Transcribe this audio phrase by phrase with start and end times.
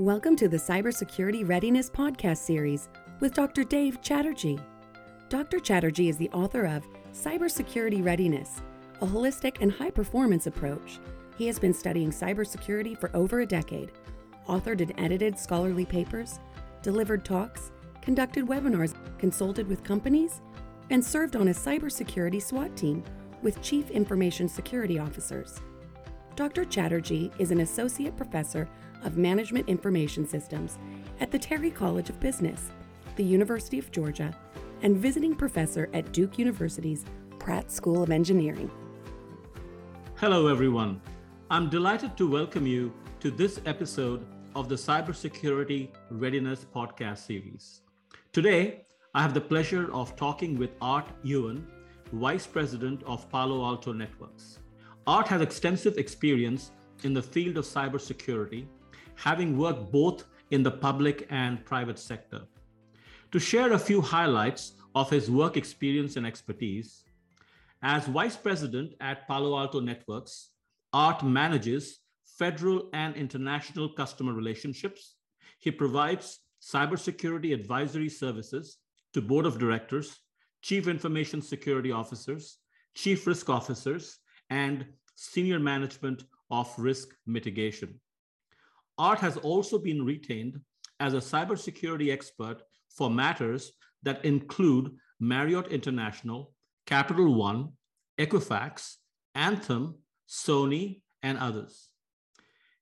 [0.00, 2.88] Welcome to the Cybersecurity Readiness Podcast Series
[3.20, 3.64] with Dr.
[3.64, 4.58] Dave Chatterjee.
[5.28, 5.60] Dr.
[5.60, 8.62] Chatterjee is the author of Cybersecurity Readiness,
[9.02, 11.00] a holistic and high performance approach.
[11.36, 13.92] He has been studying cybersecurity for over a decade,
[14.48, 16.38] authored and edited scholarly papers,
[16.80, 17.70] delivered talks,
[18.00, 20.40] conducted webinars, consulted with companies,
[20.88, 23.04] and served on a cybersecurity SWAT team
[23.42, 25.60] with Chief Information Security Officers.
[26.40, 26.64] Dr.
[26.64, 28.66] Chatterjee is an associate professor
[29.04, 30.78] of Management Information Systems
[31.20, 32.70] at the Terry College of Business,
[33.16, 34.34] the University of Georgia,
[34.80, 37.04] and visiting professor at Duke University's
[37.38, 38.70] Pratt School of Engineering.
[40.14, 41.02] Hello, everyone.
[41.50, 44.24] I'm delighted to welcome you to this episode
[44.56, 47.82] of the Cybersecurity Readiness Podcast series.
[48.32, 51.66] Today, I have the pleasure of talking with Art Ehuan,
[52.14, 54.59] Vice President of Palo Alto Networks.
[55.10, 56.70] Art has extensive experience
[57.02, 58.68] in the field of cybersecurity
[59.16, 62.42] having worked both in the public and private sector.
[63.32, 67.02] To share a few highlights of his work experience and expertise,
[67.82, 70.50] as Vice President at Palo Alto Networks,
[70.92, 71.98] Art manages
[72.38, 75.16] federal and international customer relationships.
[75.58, 78.76] He provides cybersecurity advisory services
[79.14, 80.20] to board of directors,
[80.62, 82.58] chief information security officers,
[82.94, 84.84] chief risk officers, and
[85.20, 88.00] senior management of risk mitigation.
[88.96, 90.58] Art has also been retained
[90.98, 96.54] as a cybersecurity expert for matters that include Marriott International,
[96.86, 97.72] Capital One,
[98.18, 98.96] Equifax,
[99.34, 99.96] Anthem,
[100.26, 101.90] Sony, and others.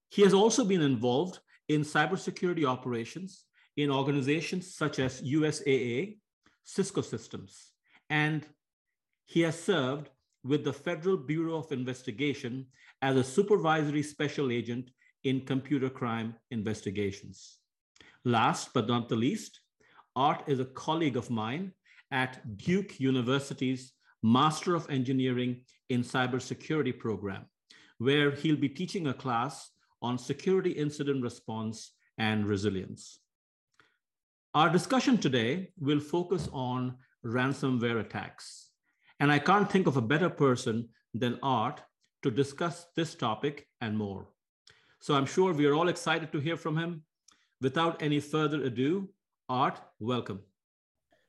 [0.09, 3.45] He has also been involved in cybersecurity operations
[3.77, 6.19] in organizations such as USAA,
[6.63, 7.73] Cisco Systems,
[8.09, 8.47] and
[9.27, 10.09] he has served
[10.45, 12.67] with the Federal Bureau of Investigation
[13.03, 14.91] as a supervisory special agent
[15.25, 17.59] in computer crime investigations.
[18.25, 19.61] Last but not the least,
[20.17, 21.73] Art is a colleague of mine
[22.11, 23.93] at Duke University's
[24.23, 27.47] Master of Engineering in Cybersecurity program,
[27.99, 29.71] where he'll be teaching a class
[30.03, 33.21] on security incident response and resilience.
[34.55, 38.68] Our discussion today will focus on ransomware attacks.
[39.21, 41.81] And I can't think of a better person than Art
[42.23, 44.29] to discuss this topic and more.
[45.01, 47.03] So I'm sure we are all excited to hear from him.
[47.61, 49.09] Without any further ado,
[49.49, 50.41] Art, welcome.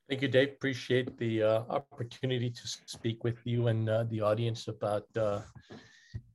[0.09, 0.49] Thank you, Dave.
[0.49, 5.41] Appreciate the uh, opportunity to speak with you and uh, the audience about uh,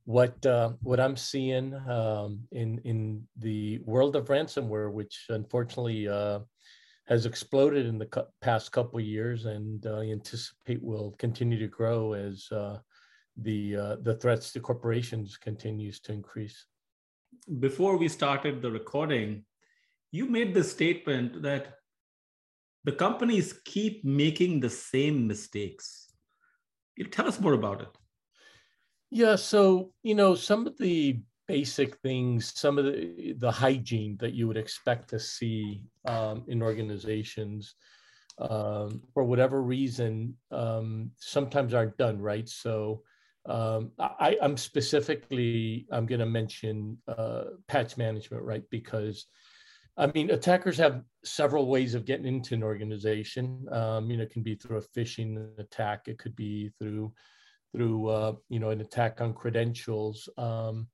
[0.05, 6.39] what uh, what I'm seeing um, in in the world of ransomware, which unfortunately uh,
[7.07, 11.67] has exploded in the past couple of years, and uh, I anticipate will continue to
[11.67, 12.47] grow as
[13.37, 16.65] the the threats to corporations continues to increase
[17.59, 19.43] before we started the recording,
[20.11, 21.75] you made the statement that
[22.83, 26.11] the companies keep making the same mistakes.
[26.95, 27.89] You tell us more about it.
[29.11, 34.33] Yeah, so you know some of the basic things, some of the the hygiene that
[34.33, 37.75] you would expect to see um, in organizations,
[38.39, 42.47] um, for whatever reason, um, sometimes aren't done right.
[42.47, 43.03] So
[43.47, 48.63] um, I, am specifically I'm going to mention uh, patch management, right?
[48.69, 49.27] Because
[49.97, 53.65] I mean, attackers have several ways of getting into an organization.
[53.71, 56.07] Um, you know, it can be through a phishing attack.
[56.07, 57.13] It could be through
[57.71, 60.27] through uh, you know an attack on credentials.
[60.37, 60.87] Um,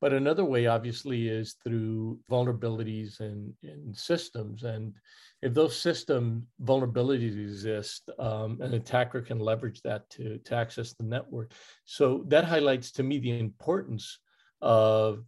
[0.00, 4.62] but another way, obviously, is through vulnerabilities in, in systems.
[4.62, 4.94] And
[5.42, 11.04] if those system vulnerabilities exist, um, an attacker can leverage that to, to access the
[11.04, 11.52] network.
[11.84, 14.20] So that highlights to me the importance
[14.60, 15.24] of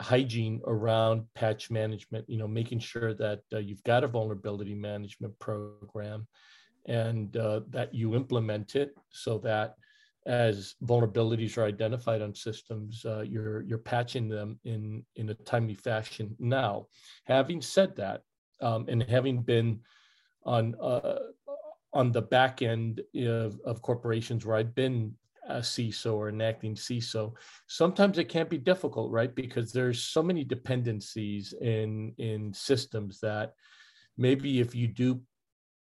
[0.00, 5.38] hygiene around patch management, you know, making sure that uh, you've got a vulnerability management
[5.38, 6.26] program
[6.86, 9.74] and uh, that you implement it so that
[10.28, 15.74] as vulnerabilities are identified on systems, uh, you're you're patching them in in a timely
[15.74, 16.36] fashion.
[16.38, 16.86] Now,
[17.24, 18.22] having said that,
[18.60, 19.80] um, and having been
[20.44, 21.18] on uh,
[21.94, 25.14] on the back end of, of corporations where I've been
[25.48, 27.32] a CISO or an acting CISO,
[27.66, 29.34] sometimes it can't be difficult, right?
[29.34, 33.54] Because there's so many dependencies in in systems that
[34.18, 35.22] maybe if you do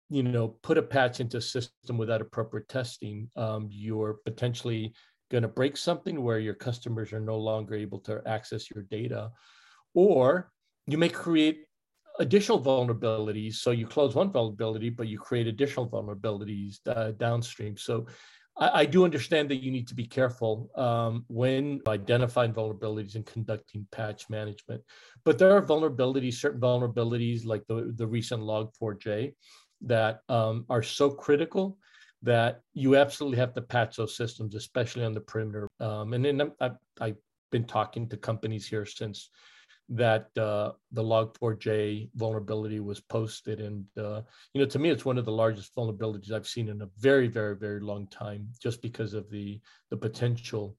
[0.08, 4.94] you know put a patch into a system without appropriate testing um, you're potentially
[5.30, 9.30] going to break something where your customers are no longer able to access your data.
[9.94, 10.52] Or
[10.86, 11.64] you may create
[12.18, 13.54] additional vulnerabilities.
[13.54, 17.76] So you close one vulnerability but you create additional vulnerabilities uh, downstream.
[17.76, 18.06] So
[18.56, 23.26] I, I, do understand that you need to be careful um, when identifying vulnerabilities and
[23.26, 24.82] conducting patch management.
[25.26, 29.34] But there are vulnerabilities, certain vulnerabilities like the, the recent Log4j
[29.82, 31.78] that um, are so critical
[32.22, 35.68] that you absolutely have to patch those systems, especially on the perimeter.
[35.80, 37.16] Um, and then I've, I've
[37.52, 39.30] been talking to companies here since
[39.88, 44.20] that uh, the log4j vulnerability was posted and uh,
[44.52, 47.28] you know to me it's one of the largest vulnerabilities i've seen in a very
[47.28, 50.76] very very long time just because of the the potential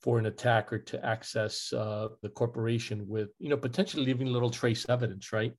[0.00, 4.86] for an attacker to access uh, the corporation with you know potentially leaving little trace
[4.88, 5.52] evidence right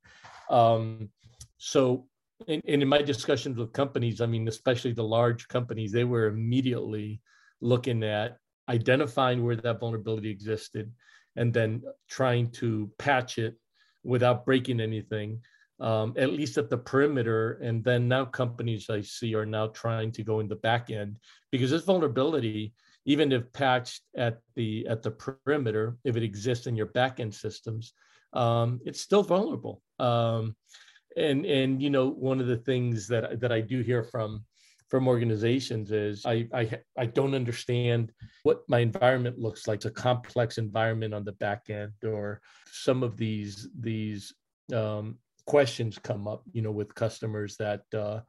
[0.49, 1.09] um,
[1.57, 2.07] so
[2.47, 6.27] and, and in my discussions with companies i mean especially the large companies they were
[6.27, 7.19] immediately
[7.61, 8.37] looking at
[8.69, 10.91] identifying where that vulnerability existed
[11.35, 13.55] and then trying to patch it
[14.03, 15.39] without breaking anything,
[15.79, 17.59] um, at least at the perimeter.
[17.61, 21.17] And then now companies I see are now trying to go in the back end
[21.51, 22.73] because this vulnerability,
[23.05, 27.93] even if patched at the at the perimeter, if it exists in your backend systems,
[28.33, 29.81] um, it's still vulnerable.
[29.99, 30.55] Um,
[31.17, 34.45] and and you know one of the things that that I do hear from
[34.89, 39.77] from organizations is I, I, I don't understand what my environment looks like.
[39.77, 42.41] It's a complex environment on the back end, or
[42.71, 44.33] some of these these
[44.73, 48.21] um, questions come up, you know, with customers that uh,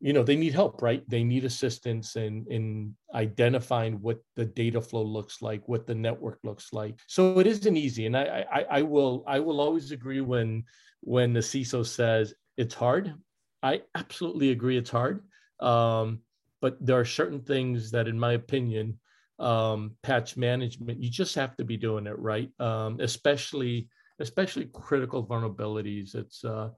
[0.00, 1.02] you know they need help, right?
[1.08, 6.38] They need assistance in in identifying what the data flow looks like, what the network
[6.42, 6.98] looks like.
[7.06, 10.64] So it isn't easy, and I I, I will I will always agree when
[11.02, 13.14] when the CISO says it's hard.
[13.62, 15.22] I absolutely agree it's hard
[15.60, 16.20] um,
[16.60, 18.98] but there are certain things that, in my opinion,
[19.38, 23.88] um, patch management, you just have to be doing it right, um, especially
[24.18, 26.14] especially critical vulnerabilities.
[26.14, 26.70] It's uh,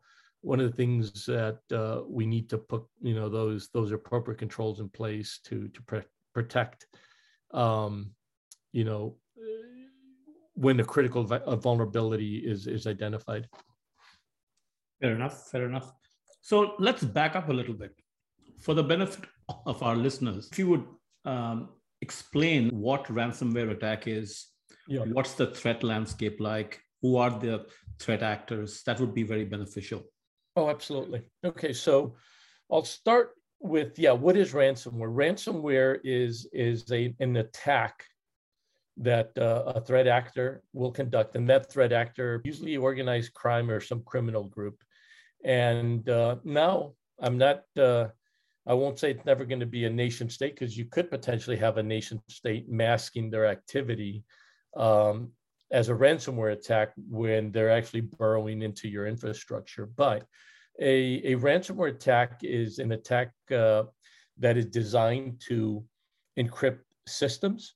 [0.42, 4.38] one of the things that uh, we need to put, you know, those those appropriate
[4.38, 6.86] controls in place to to pre- protect,
[7.52, 8.12] um,
[8.72, 9.16] you know,
[10.54, 13.48] when a critical vulnerability is is identified.
[15.00, 15.48] Fair enough.
[15.50, 15.92] Fair enough.
[16.40, 17.94] So let's back up a little bit
[18.62, 19.24] for the benefit
[19.66, 20.84] of our listeners, if you would
[21.24, 24.46] um, explain what ransomware attack is,
[24.86, 25.00] yeah.
[25.00, 27.66] what's the threat landscape like, who are the
[27.98, 30.02] threat actors, that would be very beneficial.
[30.56, 31.22] Oh, absolutely.
[31.44, 32.14] Okay, so
[32.70, 35.14] I'll start with yeah, what is ransomware?
[35.14, 38.04] Ransomware is is a an attack
[38.98, 43.80] that uh, a threat actor will conduct, and that threat actor usually organized crime or
[43.80, 44.82] some criminal group.
[45.44, 48.08] And uh, now I'm not uh,
[48.66, 51.56] I won't say it's never going to be a nation state because you could potentially
[51.56, 54.24] have a nation state masking their activity
[54.76, 55.32] um,
[55.72, 59.86] as a ransomware attack when they're actually burrowing into your infrastructure.
[59.86, 60.26] But
[60.80, 63.84] a, a ransomware attack is an attack uh,
[64.38, 65.84] that is designed to
[66.38, 67.74] encrypt systems,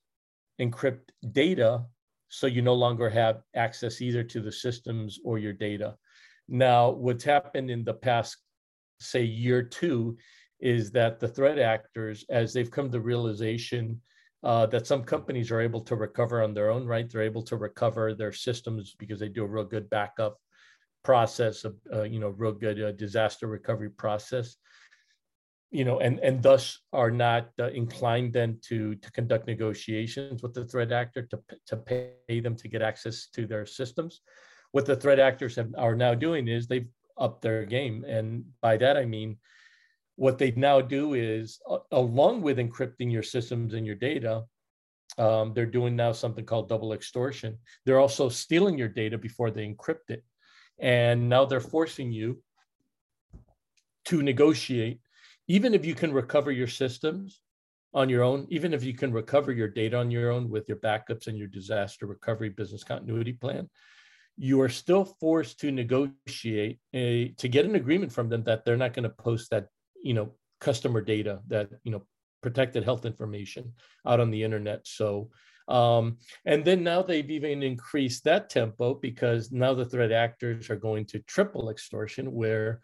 [0.60, 1.84] encrypt data,
[2.28, 5.96] so you no longer have access either to the systems or your data.
[6.48, 8.36] Now, what's happened in the past,
[9.00, 10.16] say, year two
[10.60, 14.00] is that the threat actors, as they've come to realization
[14.42, 17.56] uh, that some companies are able to recover on their own right, they're able to
[17.56, 20.38] recover their systems because they do a real good backup
[21.02, 24.56] process, of, uh, you know, real good uh, disaster recovery process,
[25.70, 30.54] you know, and and thus are not uh, inclined then to to conduct negotiations with
[30.54, 34.20] the threat actor to to pay them to get access to their systems.
[34.72, 36.88] What the threat actors have, are now doing is they've
[37.18, 39.38] upped their game, and by that I mean
[40.16, 44.44] what they now do is, uh, along with encrypting your systems and your data,
[45.18, 47.58] um, they're doing now something called double extortion.
[47.84, 50.24] They're also stealing your data before they encrypt it.
[50.78, 52.42] And now they're forcing you
[54.06, 55.00] to negotiate,
[55.48, 57.40] even if you can recover your systems
[57.94, 60.76] on your own, even if you can recover your data on your own with your
[60.78, 63.68] backups and your disaster recovery business continuity plan,
[64.36, 68.76] you are still forced to negotiate a, to get an agreement from them that they're
[68.76, 69.68] not going to post that
[70.06, 72.02] you know customer data that you know
[72.42, 73.72] protected health information
[74.06, 74.86] out on the internet.
[74.86, 75.30] So
[75.68, 80.76] um, and then now they've even increased that tempo because now the threat actors are
[80.76, 82.80] going to triple extortion where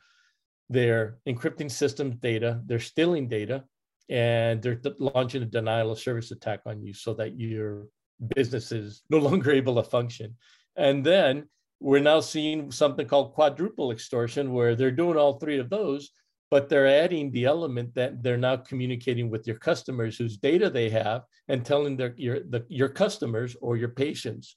[0.69, 3.63] they're encrypting systems data they're stealing data
[4.09, 7.87] and they're launching a denial of service attack on you so that your
[8.35, 10.37] business is no longer able to function.
[10.77, 11.49] And then
[11.81, 16.11] we're now seeing something called quadruple extortion where they're doing all three of those
[16.53, 20.91] but they're adding the element that they're now communicating with your customers whose data they
[20.91, 24.57] have and telling their your the, your customers or your patients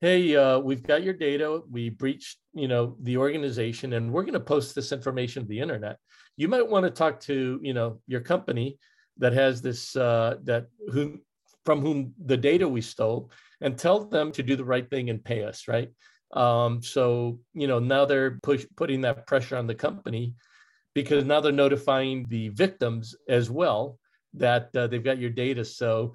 [0.00, 4.42] hey uh, we've got your data we breached you know the organization and we're going
[4.42, 5.96] to post this information to the internet
[6.36, 8.76] you might want to talk to you know your company
[9.18, 11.20] that has this uh, that whom
[11.64, 15.24] from whom the data we stole and tell them to do the right thing and
[15.24, 15.90] pay us, right?
[16.32, 20.34] Um, so you know now they're push, putting that pressure on the company
[20.96, 23.98] because now they're notifying the victims as well
[24.32, 25.62] that uh, they've got your data.
[25.62, 26.14] So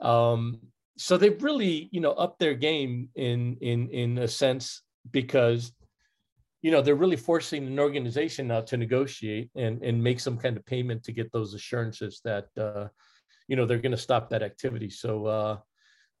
[0.00, 0.58] um,
[0.98, 5.72] so they've really you know upped their game in in in a sense because
[6.60, 10.56] you know they're really forcing an organization now to negotiate and and make some kind
[10.56, 12.88] of payment to get those assurances that uh,
[13.46, 14.90] you know they're going to stop that activity.
[14.90, 15.56] So uh,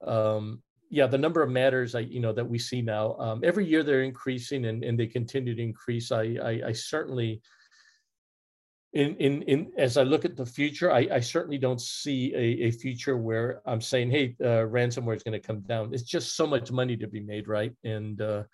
[0.06, 3.66] um, yeah, the number of matters I you know that we see now um, every
[3.66, 6.12] year they're increasing and, and they continue to increase.
[6.12, 7.42] I I, I certainly
[8.96, 12.68] in in in as I look at the future, I, I certainly don't see a,
[12.68, 15.92] a future where I'm saying, hey, uh, ransomware is going to come down.
[15.92, 17.74] It's just so much money to be made, right?
[17.84, 18.44] And uh,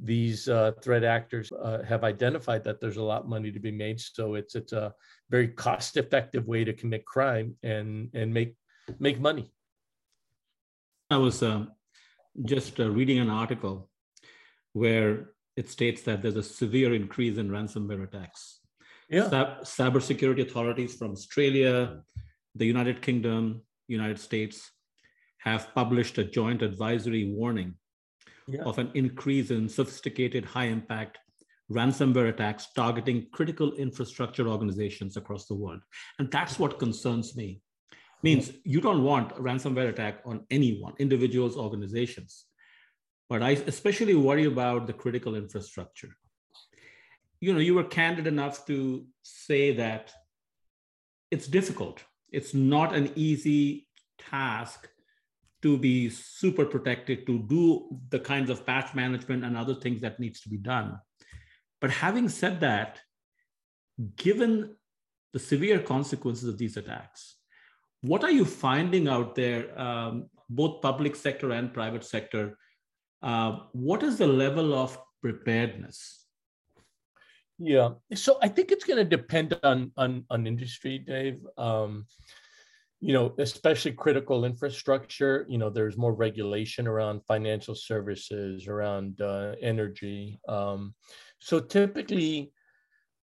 [0.00, 3.70] these uh, threat actors uh, have identified that there's a lot of money to be
[3.70, 4.00] made.
[4.00, 4.92] So it's it's a
[5.30, 8.56] very cost effective way to commit crime and and make
[8.98, 9.52] make money.
[11.08, 11.66] I was uh,
[12.44, 13.88] just uh, reading an article
[14.72, 18.63] where it states that there's a severe increase in ransomware attacks.
[19.10, 19.28] Yeah.
[19.62, 22.02] cybersecurity authorities from Australia,
[22.54, 24.70] the United Kingdom, United States
[25.38, 27.74] have published a joint advisory warning
[28.48, 28.62] yeah.
[28.62, 31.18] of an increase in sophisticated, high impact
[31.70, 35.80] ransomware attacks targeting critical infrastructure organizations across the world.
[36.18, 37.60] And that's what concerns me.
[38.22, 42.46] Means you don't want a ransomware attack on anyone, individuals, organizations.
[43.28, 46.08] But I especially worry about the critical infrastructure.
[47.44, 50.04] You know, you were candid enough to say that
[51.30, 52.02] it's difficult.
[52.38, 53.86] It's not an easy
[54.18, 54.88] task
[55.60, 57.64] to be super protected, to do
[58.08, 60.98] the kinds of patch management and other things that needs to be done.
[61.82, 63.00] But having said that,
[64.16, 64.76] given
[65.34, 67.36] the severe consequences of these attacks,
[68.00, 72.56] what are you finding out there, um, both public sector and private sector?
[73.22, 76.23] Uh, what is the level of preparedness?
[77.58, 81.40] Yeah, so I think it's going to depend on on on industry, Dave.
[81.56, 82.06] Um,
[83.00, 89.54] you know, especially critical infrastructure, you know, there's more regulation around financial services, around uh,
[89.60, 90.40] energy.
[90.48, 90.94] Um,
[91.38, 92.50] so typically,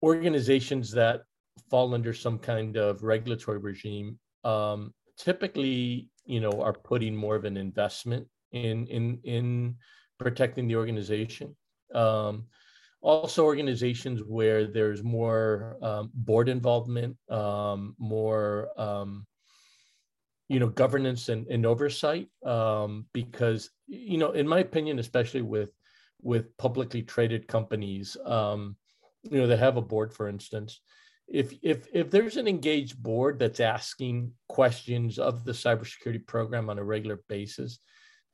[0.02, 1.22] organizations that
[1.70, 7.44] fall under some kind of regulatory regime um, typically, you know, are putting more of
[7.44, 9.76] an investment in in in
[10.18, 11.56] protecting the organization.
[11.94, 12.46] Um,
[13.00, 19.26] also, organizations where there's more um, board involvement, um, more um,
[20.48, 25.70] you know governance and, and oversight um, because you know in my opinion especially with
[26.22, 28.76] with publicly traded companies um,
[29.22, 30.80] you know that have a board for instance
[31.28, 36.78] if if if there's an engaged board that's asking questions of the cybersecurity program on
[36.78, 37.78] a regular basis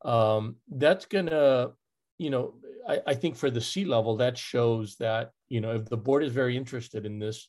[0.04, 1.70] um, that's gonna
[2.18, 2.54] you know
[2.88, 6.22] I, I think for the C level that shows that you know if the board
[6.22, 7.48] is very interested in this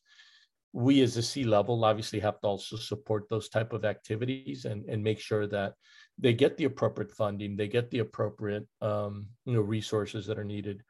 [0.76, 4.84] we as a C level obviously have to also support those type of activities and,
[4.90, 5.74] and make sure that
[6.20, 10.44] they get the appropriate funding, they get the appropriate um, you know resources that are
[10.44, 10.84] needed.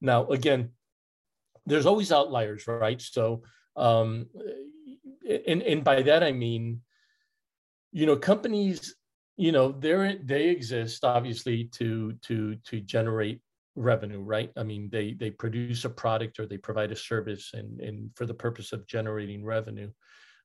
[0.00, 0.70] Now, again,
[1.66, 3.02] there's always outliers, right?
[3.02, 3.42] So,
[3.74, 4.26] um,
[5.46, 6.82] and and by that I mean,
[7.90, 8.94] you know, companies,
[9.36, 13.40] you know, they're they exist obviously to to to generate
[13.74, 14.50] revenue right?
[14.56, 18.26] I mean they they produce a product or they provide a service and and for
[18.26, 19.90] the purpose of generating revenue.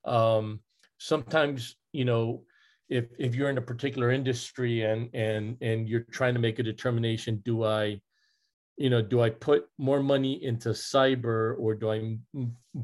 [0.06, 0.62] Um
[0.98, 2.44] sometimes you know
[2.90, 6.64] if if you're in a particular industry and and and you're trying to make a
[6.64, 8.00] determination do i
[8.78, 12.18] you know do i put more money into cyber or do i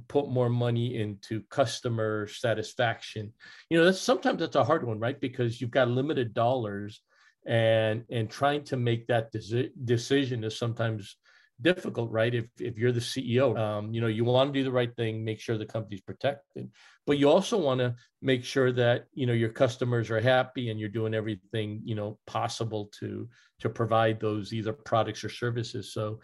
[0.08, 3.34] put more money into customer satisfaction?
[3.70, 5.20] You know that's sometimes that's a hard one right?
[5.20, 7.02] Because you've got limited dollars
[7.46, 11.18] and and trying to make that deci- decision is sometimes
[11.64, 12.34] difficult right?
[12.36, 15.24] If, if you're the ceo um, you know you want to do the right thing
[15.24, 16.70] make sure the company's protected.
[17.06, 20.80] But you also want to make sure that you know your customers are happy and
[20.80, 23.28] you're doing everything you know possible to
[23.62, 25.94] to provide those either products or services.
[25.94, 26.20] So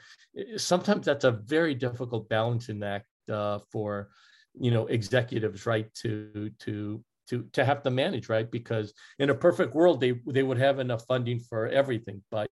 [0.58, 4.10] sometimes that's a very difficult balancing act uh, for
[4.60, 8.50] you know executives right to to to to have to manage, right?
[8.50, 12.50] Because in a perfect world, they they would have enough funding for everything, but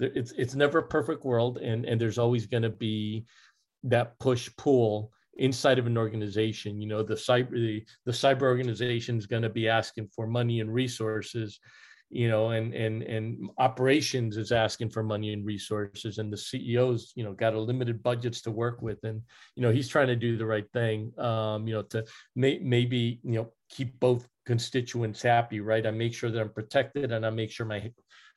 [0.00, 3.26] it's it's never a perfect world, and and there's always going to be
[3.84, 6.80] that push pull inside of an organization.
[6.80, 10.60] You know, the cyber the, the cyber organization is going to be asking for money
[10.60, 11.60] and resources
[12.10, 17.12] you know and and and operations is asking for money and resources and the ceos
[17.16, 19.20] you know got a limited budgets to work with and
[19.56, 22.02] you know he's trying to do the right thing um you know to
[22.34, 25.86] may, maybe you know keep both constituents happy, right?
[25.86, 27.92] I make sure that I'm protected and I make sure my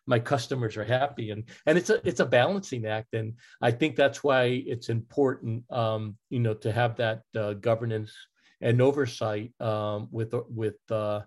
[0.08, 1.32] my customers are happy.
[1.32, 3.14] And and it's a it's a balancing act.
[3.14, 8.14] And i think that's why it's important um you know to have that uh, governance
[8.62, 11.22] and oversight um with with uh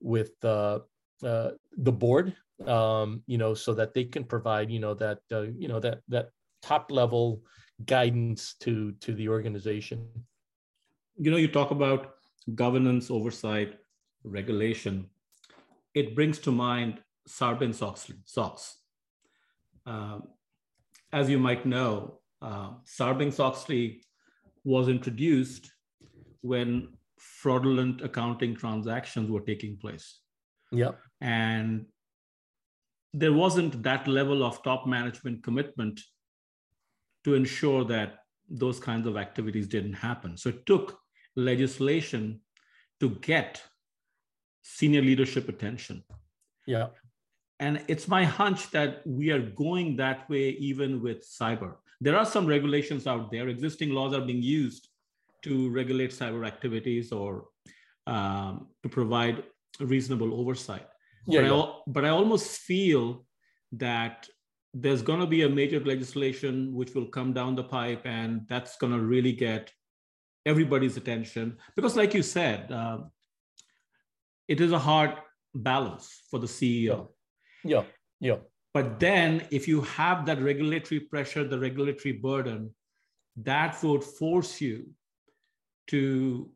[0.00, 0.80] with uh,
[1.24, 5.46] uh the board um you know so that they can provide you know that uh,
[5.62, 6.28] you know that that
[6.62, 7.42] top level
[7.84, 10.08] guidance to to the organization.
[11.18, 12.14] You know you talk about
[12.54, 13.78] governance oversight
[14.24, 15.06] regulation.
[15.94, 18.76] It brings to mind Sarbanes-Oxley, SOX.
[19.84, 20.28] Um,
[21.12, 24.02] as you might know, uh, Sarbanes-Oxley
[24.64, 25.70] was introduced
[26.40, 30.20] when fraudulent accounting transactions were taking place.
[30.72, 30.92] Yeah.
[31.20, 31.86] And
[33.12, 36.00] there wasn't that level of top management commitment
[37.24, 38.18] to ensure that
[38.48, 40.36] those kinds of activities didn't happen.
[40.36, 40.98] So it took
[41.34, 42.40] legislation
[43.00, 43.62] to get
[44.62, 46.04] senior leadership attention.
[46.66, 46.88] Yeah.
[47.58, 51.76] And it's my hunch that we are going that way even with cyber.
[52.00, 54.88] There are some regulations out there, existing laws are being used
[55.44, 57.46] to regulate cyber activities or
[58.06, 59.44] um, to provide
[59.80, 60.86] reasonable oversight.
[61.26, 61.62] Yeah, but, yeah.
[61.62, 63.24] I, but I almost feel
[63.72, 64.28] that
[64.74, 68.76] there's going to be a major legislation which will come down the pipe, and that's
[68.76, 69.72] going to really get
[70.44, 71.56] everybody's attention.
[71.74, 72.98] Because, like you said, uh,
[74.46, 75.14] it is a hard
[75.54, 77.08] balance for the CEO.
[77.68, 77.84] Yeah,
[78.20, 78.36] yeah.
[78.72, 82.74] But then, if you have that regulatory pressure, the regulatory burden,
[83.36, 84.90] that would force you
[85.88, 86.50] to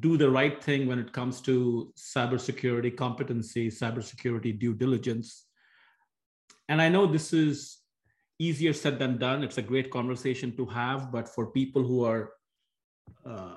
[0.00, 5.46] do the right thing when it comes to cybersecurity competency, cybersecurity due diligence.
[6.68, 7.78] And I know this is
[8.38, 9.42] easier said than done.
[9.42, 12.32] It's a great conversation to have, but for people who are
[13.26, 13.56] uh,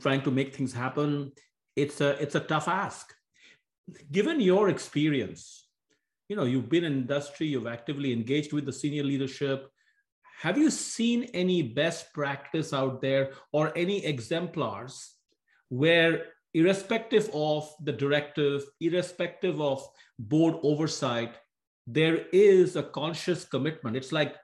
[0.00, 1.32] trying to make things happen,
[1.76, 3.14] it's a it's a tough ask.
[4.10, 5.69] Given your experience,
[6.30, 9.68] you know you've been in industry, you've actively engaged with the senior leadership.
[10.40, 15.16] Have you seen any best practice out there or any exemplars
[15.68, 19.86] where, irrespective of the directive, irrespective of
[20.18, 21.34] board oversight,
[21.86, 23.96] there is a conscious commitment?
[23.96, 24.36] It's like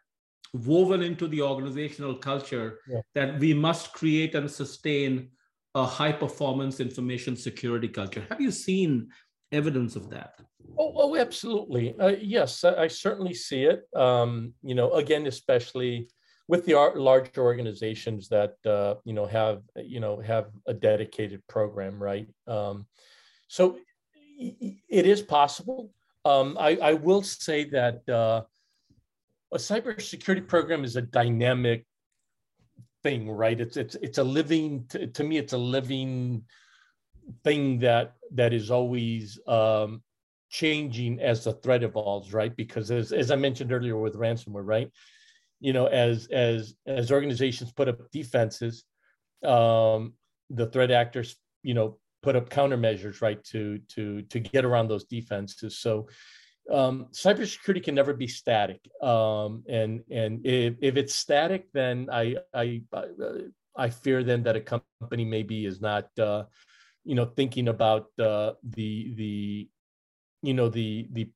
[0.52, 3.00] woven into the organizational culture Yeah.
[3.14, 5.30] that we must create and sustain
[5.74, 8.26] a high performance information security culture.
[8.30, 9.08] Have you seen
[9.52, 10.34] evidence of that?
[10.78, 11.94] Oh, oh absolutely.
[11.98, 13.82] Uh, yes, I, I certainly see it.
[13.94, 16.08] Um, you know, again, especially
[16.48, 21.42] with the ar- larger organizations that uh, you know have you know have a dedicated
[21.48, 22.28] program, right?
[22.46, 22.86] Um,
[23.48, 23.78] so
[24.38, 25.92] it is possible.
[26.24, 28.42] Um, I, I will say that uh,
[29.52, 31.86] a cybersecurity program is a dynamic
[33.02, 33.60] thing, right?
[33.60, 34.86] It's it's it's a living.
[34.90, 36.42] To, to me, it's a living
[37.44, 40.02] thing that that is always um,
[40.50, 42.54] changing as the threat evolves, right?
[42.56, 44.90] Because as, as I mentioned earlier with ransomware, right?
[45.60, 48.84] You know, as as as organizations put up defenses,
[49.44, 50.14] um,
[50.50, 55.04] the threat actors, you know, put up countermeasures, right, to to to get around those
[55.04, 55.78] defenses.
[55.78, 56.08] So
[56.70, 62.36] um, cybersecurity can never be static, um, and and if, if it's static, then I
[62.52, 62.82] I
[63.76, 66.44] I fear then that a company maybe is not uh,
[67.06, 69.68] you know thinking about uh, the the
[70.42, 71.30] you know the the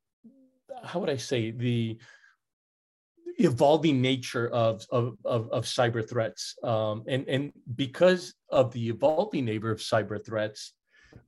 [0.85, 1.99] how would I say the
[3.39, 6.57] evolving nature of of of, of cyber threats.
[6.63, 10.75] Um, and and because of the evolving nature of cyber threats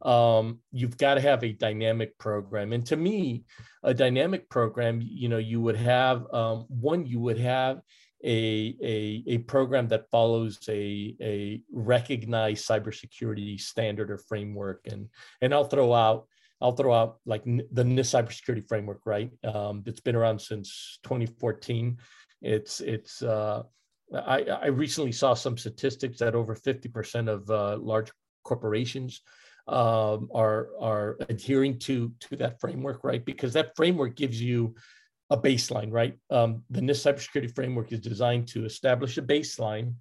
[0.03, 2.73] um, you've got to have a dynamic program.
[2.73, 3.45] And to me
[3.83, 7.81] a dynamic program you know you would have um, one you would have
[8.25, 15.09] a, a, a program that follows a, a recognized cybersecurity standard or framework and
[15.41, 16.27] and I'll throw out
[16.63, 19.31] I'll throw out like the NIST cybersecurity framework, right?
[19.43, 21.99] Um, it's been around since 2014.
[22.41, 23.21] It's it's.
[23.23, 23.65] Uh,
[24.15, 28.13] I, I recently saw some statistics that over 50% of uh, large
[28.45, 29.23] corporations
[29.67, 33.25] um, are are adhering to to that framework, right?
[33.25, 34.75] Because that framework gives you
[35.33, 36.15] a baseline, right?
[36.31, 39.95] Um, the NIST cybersecurity framework is designed to establish a baseline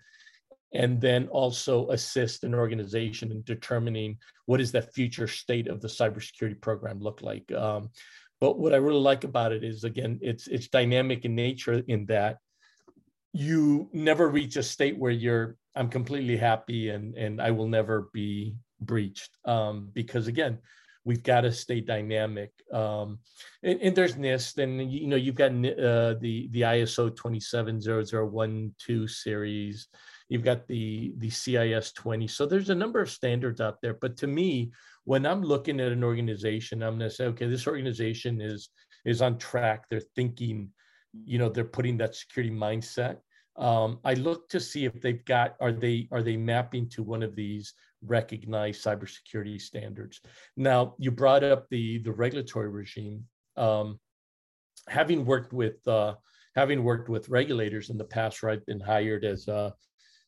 [0.73, 5.87] and then also assist an organization in determining what is that future state of the
[5.87, 7.49] cybersecurity program look like.
[7.53, 7.89] Um,
[8.41, 12.05] but what I really like about it is again, it's it's dynamic in nature in
[12.07, 12.37] that
[13.31, 18.09] you never reach a state where you're I'm completely happy and and I will never
[18.13, 20.57] be breached um, because again
[21.03, 23.19] we've got to stay dynamic um,
[23.63, 29.87] and, and, there's NIST and you know you've got uh, the the ISO 27012 series
[30.31, 32.25] you've got the the CIS 20.
[32.27, 33.93] So there's a number of standards out there.
[33.93, 34.71] But to me,
[35.03, 38.69] when I'm looking at an organization, I'm going to say, okay, this organization is
[39.03, 39.89] is on track.
[39.89, 40.69] They're thinking,
[41.25, 43.17] you know, they're putting that security mindset.
[43.57, 47.23] Um, I look to see if they've got are they are they mapping to one
[47.23, 47.73] of these
[48.05, 50.21] recognized cybersecurity standards.
[50.57, 53.25] Now, you brought up the the regulatory regime.
[53.57, 53.99] Um,
[54.87, 56.15] having worked with uh,
[56.55, 59.73] having worked with regulators in the past, where I've been hired as a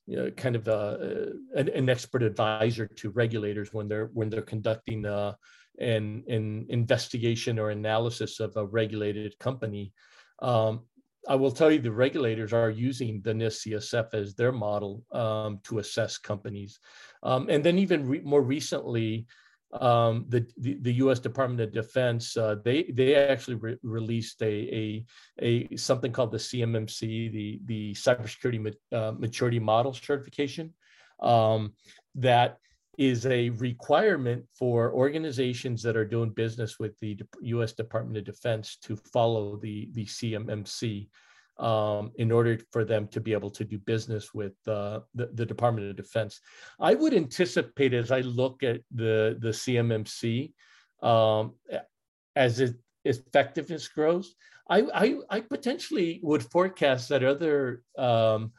[0.06, 4.42] you know, kind of a, an, an, expert advisor to regulators when they're when they're
[4.42, 5.34] conducting uh,
[5.80, 9.94] an, an investigation or analysis of a regulated company.
[10.40, 10.82] Um,
[11.28, 15.60] I will tell you the regulators are using the NIST CSF as their model um,
[15.64, 16.80] to assess companies.
[17.22, 19.26] Um, and then even re- more recently,
[19.80, 21.20] um, the, the, the U.S.
[21.20, 25.06] Department of Defense uh, they they actually re- released a, a
[25.42, 30.74] a something called the CMMC the the cybersecurity uh, maturity model certification
[31.22, 31.74] um,
[32.16, 32.60] that
[32.98, 37.74] is a requirement for organizations that are doing business with the U.S.
[37.74, 41.08] Department of Defense to follow the the CMMC
[41.60, 45.46] um, in order for them to be able to do business with uh, the, the
[45.46, 46.42] Department of Defense.
[46.80, 50.54] I would anticipate as I look at the, the CMMC
[51.02, 51.54] um,
[52.36, 54.36] as its effectiveness grows,
[54.70, 58.54] I, I, I, potentially would forecast that other um,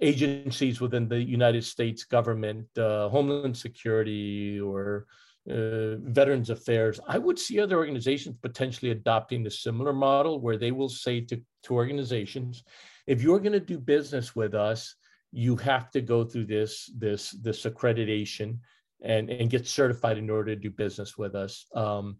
[0.00, 5.06] agencies within the United States government, uh, Homeland Security or
[5.48, 10.70] uh, Veterans Affairs, I would see other organizations potentially adopting a similar model where they
[10.70, 12.64] will say to, to organizations,
[13.06, 14.94] if you're going to do business with us,
[15.32, 18.58] you have to go through this this this accreditation
[19.02, 21.66] and and get certified in order to do business with us.
[21.74, 22.18] Um,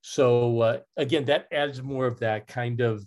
[0.00, 3.04] so uh, again, that adds more of that kind of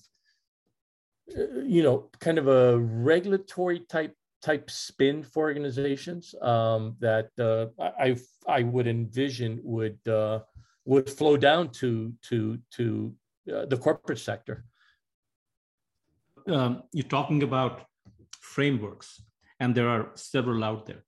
[1.63, 8.17] you know kind of a regulatory type type spin for organizations um, that uh, I
[8.47, 10.39] I would envision would uh,
[10.85, 13.13] would flow down to to to
[13.53, 14.65] uh, the corporate sector.
[16.47, 17.85] Um, you're talking about
[18.39, 19.21] frameworks,
[19.59, 21.03] and there are several out there.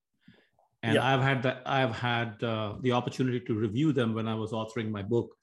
[0.84, 1.14] And yeah.
[1.14, 4.92] I've had that I've had uh, the opportunity to review them when I was authoring
[4.92, 5.36] my book.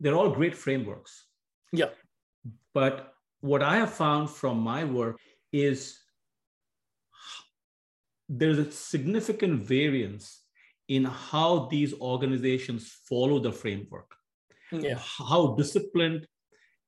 [0.00, 1.26] They're all great frameworks.
[1.72, 1.90] Yeah.
[2.74, 5.18] But what I have found from my work
[5.52, 5.98] is
[8.28, 10.42] there's a significant variance
[10.88, 14.14] in how these organizations follow the framework.
[14.72, 14.98] Yeah.
[14.98, 16.26] How disciplined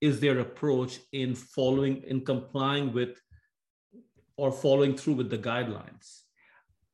[0.00, 3.20] is their approach in following, in complying with,
[4.36, 6.22] or following through with the guidelines?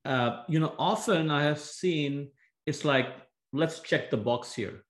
[0.05, 2.31] Uh, you know, often I have seen
[2.67, 3.09] it's like,
[3.53, 4.85] let's check the box here.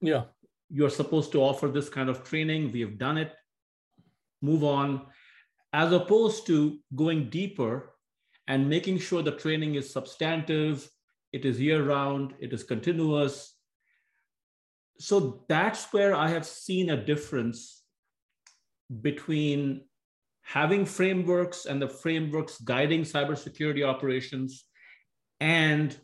[0.00, 0.24] Yeah.
[0.70, 2.72] You're supposed to offer this kind of training.
[2.72, 3.32] We have done it.
[4.42, 5.06] Move on.
[5.72, 7.94] As opposed to going deeper
[8.48, 10.88] and making sure the training is substantive,
[11.32, 13.54] it is year round, it is continuous.
[14.98, 17.82] So that's where I have seen a difference
[19.02, 19.82] between
[20.42, 24.64] having frameworks and the frameworks guiding cybersecurity operations
[25.40, 25.98] and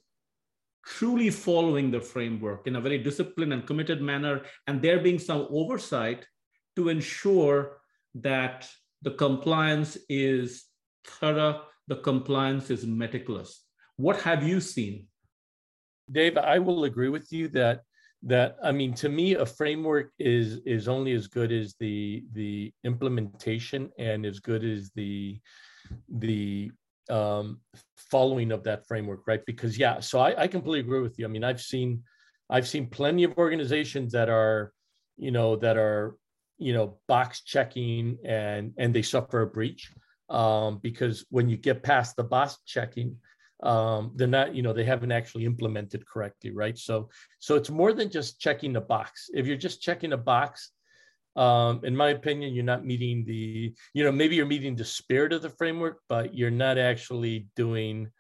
[0.85, 5.47] truly following the framework in a very disciplined and committed manner, and there being some
[5.51, 6.27] oversight
[6.75, 7.82] to ensure
[8.15, 8.69] that
[9.03, 10.65] the compliance is
[11.05, 13.65] thorough the compliance is meticulous.
[13.97, 15.07] What have you seen?
[16.11, 17.81] Dave, I will agree with you that
[18.25, 22.73] that I mean to me a framework is is only as good as the the
[22.85, 25.41] implementation and as good as the
[26.09, 26.71] the
[27.11, 27.61] um,
[27.97, 29.45] following of that framework, right?
[29.45, 31.25] Because yeah, so I, I completely agree with you.
[31.25, 32.03] I mean, I've seen
[32.49, 34.73] I've seen plenty of organizations that are,
[35.17, 36.17] you know, that are,
[36.63, 39.91] you know, box checking and and they suffer a breach
[40.29, 43.17] um, because when you get past the box checking,
[43.63, 46.77] um, they're not, you know, they haven't actually implemented correctly, right?
[46.77, 49.31] So, so it's more than just checking the box.
[49.33, 50.71] If you're just checking a box,
[51.37, 55.33] um, in my opinion, you're not meeting the, you know, maybe you're meeting the spirit
[55.33, 58.11] of the framework, but you're not actually doing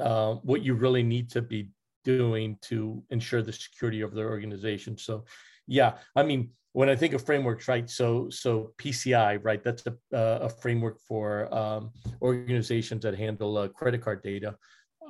[0.00, 1.70] uh, what you really need to be
[2.04, 4.96] doing to ensure the security of their organization.
[4.96, 5.24] So,
[5.66, 7.90] yeah, I mean, when I think of frameworks, right?
[7.90, 9.62] So so PCI, right?
[9.64, 11.90] That's a, uh, a framework for um,
[12.22, 14.54] organizations that handle uh, credit card data.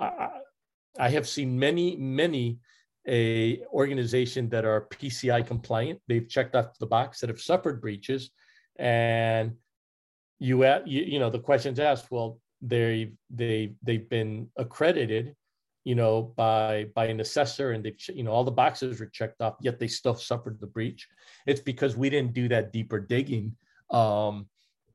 [0.01, 0.31] I,
[0.99, 2.59] I, have seen many many
[3.07, 6.01] a organization that are PCI compliant.
[6.09, 8.31] They've checked off the box that have suffered breaches,
[8.77, 9.53] and
[10.39, 12.11] you you, you know the questions asked.
[12.11, 15.37] Well, they they they've been accredited
[15.85, 19.41] you know, by by an assessor, and they've you know, all the boxes were checked
[19.41, 21.09] off, yet they still suffered the breach.
[21.47, 23.57] It's because we didn't do that deeper digging,
[23.91, 24.49] um,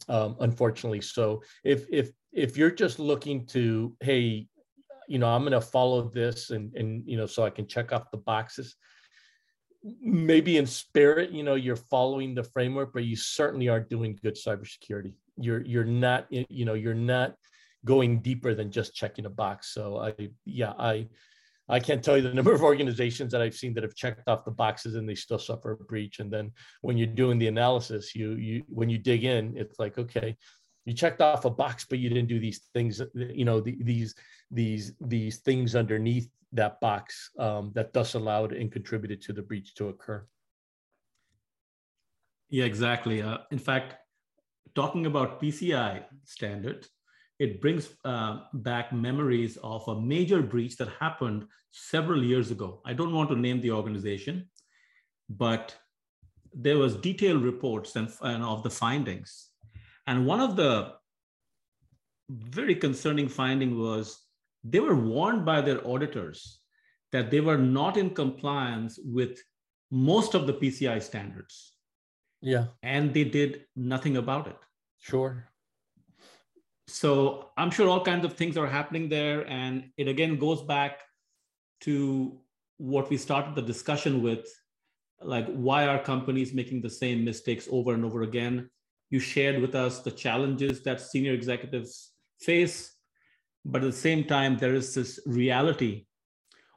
[0.10, 1.02] um, unfortunately.
[1.02, 4.48] So if if if you're just looking to, hey,
[5.08, 7.92] you know, I'm going to follow this and and you know, so I can check
[7.92, 8.76] off the boxes.
[10.02, 14.36] Maybe in spirit, you know, you're following the framework, but you certainly are doing good
[14.36, 15.14] cybersecurity.
[15.38, 17.36] You're you're not, you know, you're not
[17.86, 19.74] going deeper than just checking a box.
[19.74, 21.08] So I, yeah, I
[21.70, 24.46] I can't tell you the number of organizations that I've seen that have checked off
[24.46, 26.20] the boxes and they still suffer a breach.
[26.20, 29.98] And then when you're doing the analysis, you you when you dig in, it's like,
[29.98, 30.36] okay,
[30.86, 34.16] you checked off a box, but you didn't do these things, you know, the, these
[34.52, 39.74] these these things underneath that box um, that thus allowed and contributed to the breach
[39.76, 40.26] to occur.
[42.50, 43.22] Yeah, exactly.
[43.22, 43.96] Uh, in fact,
[44.76, 46.90] talking about PCI standards,
[47.44, 52.80] it brings uh, back memories of a major breach that happened several years ago.
[52.86, 54.48] I don't want to name the organization,
[55.30, 55.76] but
[56.54, 59.50] there was detailed reports and, and of the findings.
[60.08, 60.94] And one of the
[62.30, 64.22] very concerning finding was
[64.64, 66.60] they were warned by their auditors
[67.12, 69.38] that they were not in compliance with
[69.92, 71.74] most of the PCI standards.
[72.42, 72.68] Yeah.
[72.84, 74.58] And they did nothing about it.
[75.00, 75.50] Sure
[76.88, 79.48] so i'm sure all kinds of things are happening there.
[79.50, 81.02] And it again goes back
[81.82, 82.40] to
[82.78, 84.48] what we started the discussion with
[85.22, 88.70] like why are companies making the same mistakes over and over again?
[89.10, 92.94] You shared with us the challenges that senior executives face
[93.66, 96.06] but at the same time there is this reality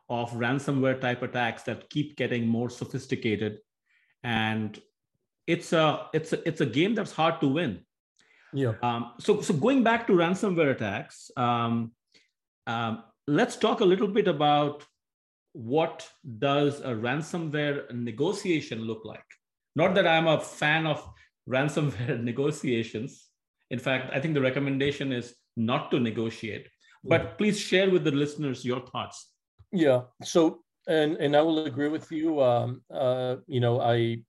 [0.08, 3.58] of ransomware type attacks that keep getting more sophisticated.
[4.22, 4.80] And
[5.46, 7.85] it's a it's a it's a game that's hard to win
[8.52, 8.74] yeah.
[8.82, 11.92] Um, so, so going back to ransomware attacks, um,
[12.66, 14.84] um, let's talk a little bit about
[15.52, 19.24] what does a ransomware negotiation look like.
[19.74, 21.06] Not that I'm a fan of
[21.48, 23.28] ransomware negotiations.
[23.70, 26.68] In fact, I think the recommendation is not to negotiate.
[27.04, 27.30] But yeah.
[27.38, 29.30] please share with the listeners your thoughts.
[29.72, 30.02] Yeah.
[30.22, 32.42] So, and and I will agree with you.
[32.42, 34.22] Um, uh, you know, I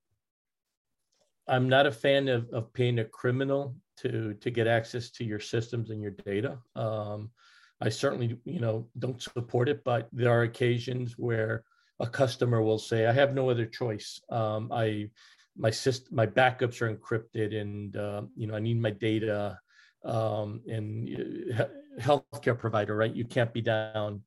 [1.47, 5.39] I'm not a fan of, of paying a criminal to to get access to your
[5.39, 6.59] systems and your data.
[6.75, 7.31] Um,
[7.79, 11.63] I certainly, you know, don't support it, but there are occasions where
[11.99, 14.21] a customer will say, "I have no other choice.
[14.29, 15.09] Um, I
[15.55, 19.59] my system, my backups are encrypted, and uh, you know, I need my data."
[20.05, 21.65] Um, and uh,
[21.99, 23.13] healthcare provider, right?
[23.13, 24.21] You can't be down.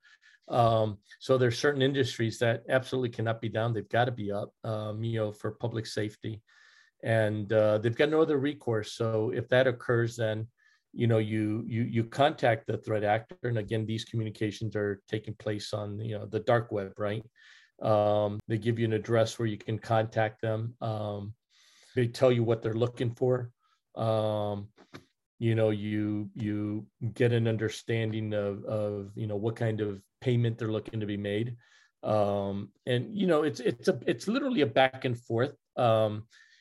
[0.49, 3.73] Um, so there's certain industries that absolutely cannot be down.
[3.73, 6.43] They've got to be up, um, you know, for public safety
[7.03, 8.93] and uh, they've got no other recourse.
[8.93, 10.47] So if that occurs, then
[10.93, 15.35] you know you you you contact the threat actor, and again, these communications are taking
[15.35, 17.25] place on you know the dark web, right?
[17.83, 20.75] Um, they give you an address where you can contact them.
[20.81, 21.35] Um,
[21.95, 23.51] they tell you what they're looking for.
[23.97, 24.69] Um,
[25.39, 30.59] you know, you you get an understanding of of you know what kind of payment
[30.59, 31.57] they're looking to be made.
[32.03, 35.55] Um, and you know, it's it's a it's literally a back and forth.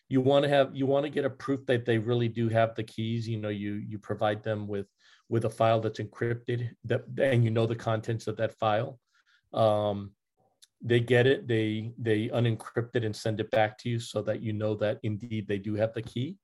[0.10, 2.76] You want to have you want to get a proof that they really do have
[2.76, 4.88] the keys you know you you provide them with
[5.30, 9.00] with a file that's encrypted that and you know the contents of that file.
[9.54, 10.12] Um,
[10.82, 14.42] they get it they they unencrypt it and send it back to you so that
[14.42, 16.38] you know that indeed they do have the key.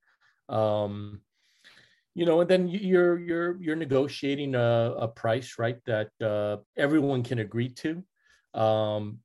[0.49, 1.21] Um,
[2.13, 7.23] you know and then you're you're you're negotiating a, a price right that uh, everyone
[7.23, 8.03] can agree to.
[8.53, 9.19] Um,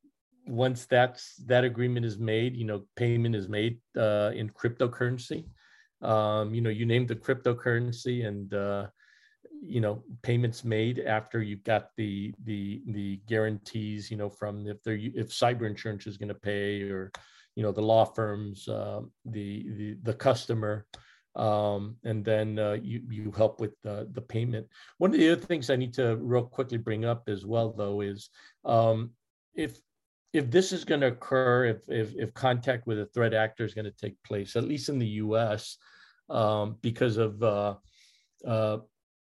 [0.46, 5.44] once that's that agreement is made, you know, payment is made uh, in cryptocurrency.
[6.02, 8.86] Um, you know, you name the cryptocurrency, and uh,
[9.62, 14.10] you know, payments made after you've got the the the guarantees.
[14.10, 17.12] You know, from if they're if cyber insurance is going to pay, or
[17.54, 20.86] you know, the law firms, uh, the the the customer.
[21.36, 24.66] Um, and then uh, you you help with the, the payment.
[24.98, 28.00] One of the other things I need to real quickly bring up as well, though,
[28.00, 28.30] is
[28.64, 29.10] um,
[29.54, 29.78] if
[30.32, 33.74] if this is going to occur, if, if, if contact with a threat actor is
[33.74, 35.76] going to take place, at least in the U.S.,
[36.28, 37.74] um, because of uh,
[38.46, 38.78] uh,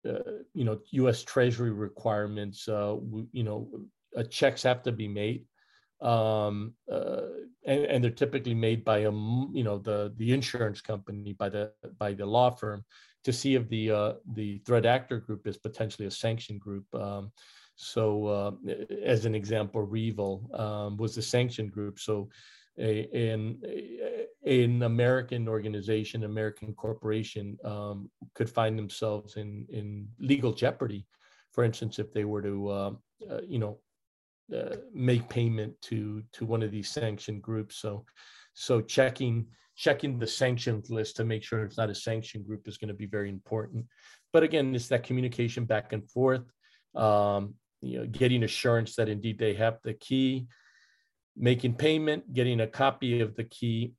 [0.08, 0.18] uh,
[0.54, 1.24] you know U.S.
[1.24, 2.96] Treasury requirements, uh,
[3.32, 3.68] you know
[4.16, 5.44] uh, checks have to be made,
[6.00, 7.22] um, uh,
[7.66, 11.72] and, and, they're typically made by a you know the the insurance company by the
[11.98, 12.84] by the law firm
[13.24, 16.84] to see if the the threat actor group is potentially a sanctioned group.
[16.94, 17.32] Um,
[17.76, 18.52] so, uh,
[19.04, 21.98] as an example, REvil um, was a sanctioned group.
[21.98, 22.28] So,
[22.78, 23.60] a, an,
[24.44, 31.06] an American organization, American corporation, um, could find themselves in in legal jeopardy.
[31.52, 32.90] For instance, if they were to, uh,
[33.30, 33.78] uh, you know,
[34.54, 37.76] uh, make payment to to one of these sanctioned groups.
[37.76, 38.04] So,
[38.54, 42.78] so checking checking the sanctions list to make sure it's not a sanctioned group is
[42.78, 43.84] going to be very important.
[44.32, 46.42] But again, it's that communication back and forth,
[46.94, 50.46] um, you know, getting assurance that indeed they have the key,
[51.36, 53.94] making payment, getting a copy of the key,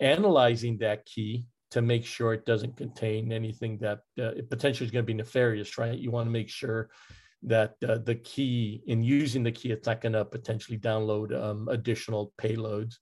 [0.00, 5.04] analyzing that key to make sure it doesn't contain anything that uh, potentially is going
[5.04, 5.98] to be nefarious, right?
[5.98, 6.88] You want to make sure
[7.42, 11.68] that uh, the key in using the key, it's not going to potentially download um,
[11.68, 12.94] additional payloads.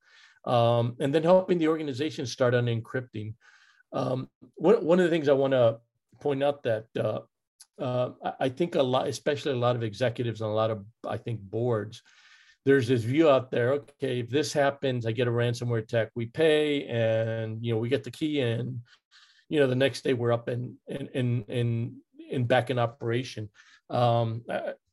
[0.44, 3.34] Um, and then helping the organization start on encrypting.
[3.92, 5.78] Um, one, one of the things I want to
[6.20, 7.20] point out that uh,
[7.78, 8.10] uh,
[8.40, 11.40] I think a lot, especially a lot of executives and a lot of, I think,
[11.40, 12.02] boards,
[12.64, 16.26] there's this view out there okay if this happens i get a ransomware attack we
[16.26, 18.80] pay and you know we get the key and
[19.48, 21.96] you know the next day we're up and in in in,
[22.30, 23.48] in back in operation.
[23.90, 24.44] Um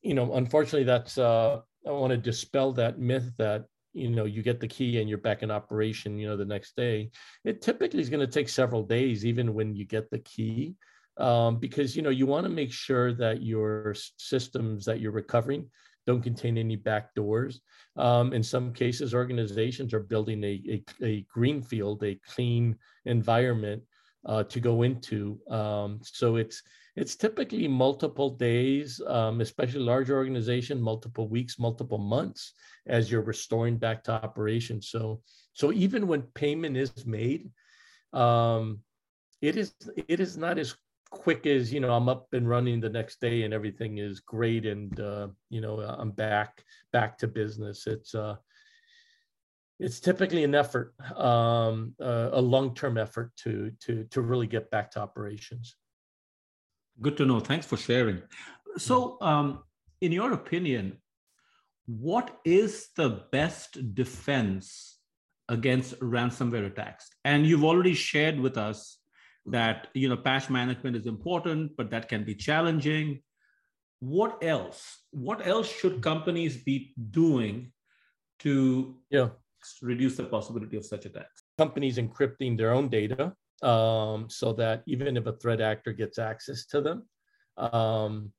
[0.01, 4.43] you know unfortunately that's uh i want to dispel that myth that you know you
[4.43, 7.09] get the key and you're back in operation you know the next day.
[7.43, 10.75] It typically is going to take several days even when you get the key
[11.17, 15.69] um, because you know you want to make sure that your systems that you're recovering
[16.05, 17.61] don't contain any back doors.
[17.95, 23.83] Um, in some cases, organizations are building a, a, a greenfield, a clean environment
[24.25, 25.39] uh, to go into.
[25.49, 26.61] Um, so it's
[26.95, 32.53] it's typically multiple days, um, especially large organization, multiple weeks, multiple months
[32.85, 34.81] as you're restoring back to operation.
[34.81, 35.21] So
[35.53, 37.49] so even when payment is made,
[38.13, 38.79] um,
[39.41, 39.73] it is
[40.07, 40.75] it is not as
[41.13, 44.65] quick as you know i'm up and running the next day and everything is great
[44.65, 47.87] and uh, you know i'm back back to business.
[47.87, 48.35] It's uh
[49.79, 54.91] it's typically an effort um, uh, a long-term effort to to to really get back
[54.91, 55.75] to operations.
[57.01, 57.39] Good to know.
[57.39, 58.21] Thanks for sharing.
[58.77, 59.63] So um,
[59.99, 60.99] in your opinion
[61.85, 64.99] what is the best defense
[65.49, 67.09] against ransomware attacks?
[67.25, 68.99] And you've already shared with us
[69.45, 73.21] that you know patch management is important but that can be challenging.
[73.99, 74.99] What else?
[75.11, 77.71] What else should companies be doing
[78.39, 79.29] to yeah.
[79.81, 81.43] reduce the possibility of such attacks?
[81.57, 86.65] Companies encrypting their own data um, so that even if a threat actor gets access
[86.65, 87.07] to them
[87.57, 88.31] um,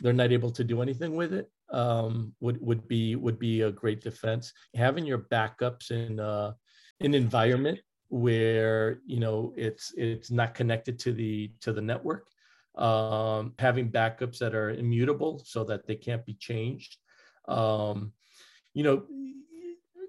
[0.00, 3.70] they're not able to do anything with it um, would would be would be a
[3.70, 4.52] great defense.
[4.74, 6.52] Having your backups in uh,
[7.00, 7.80] an environment
[8.14, 12.28] where you know it's it's not connected to the to the network.
[12.76, 16.96] Um, having backups that are immutable so that they can't be changed.
[17.48, 18.12] Um,
[18.72, 19.04] you know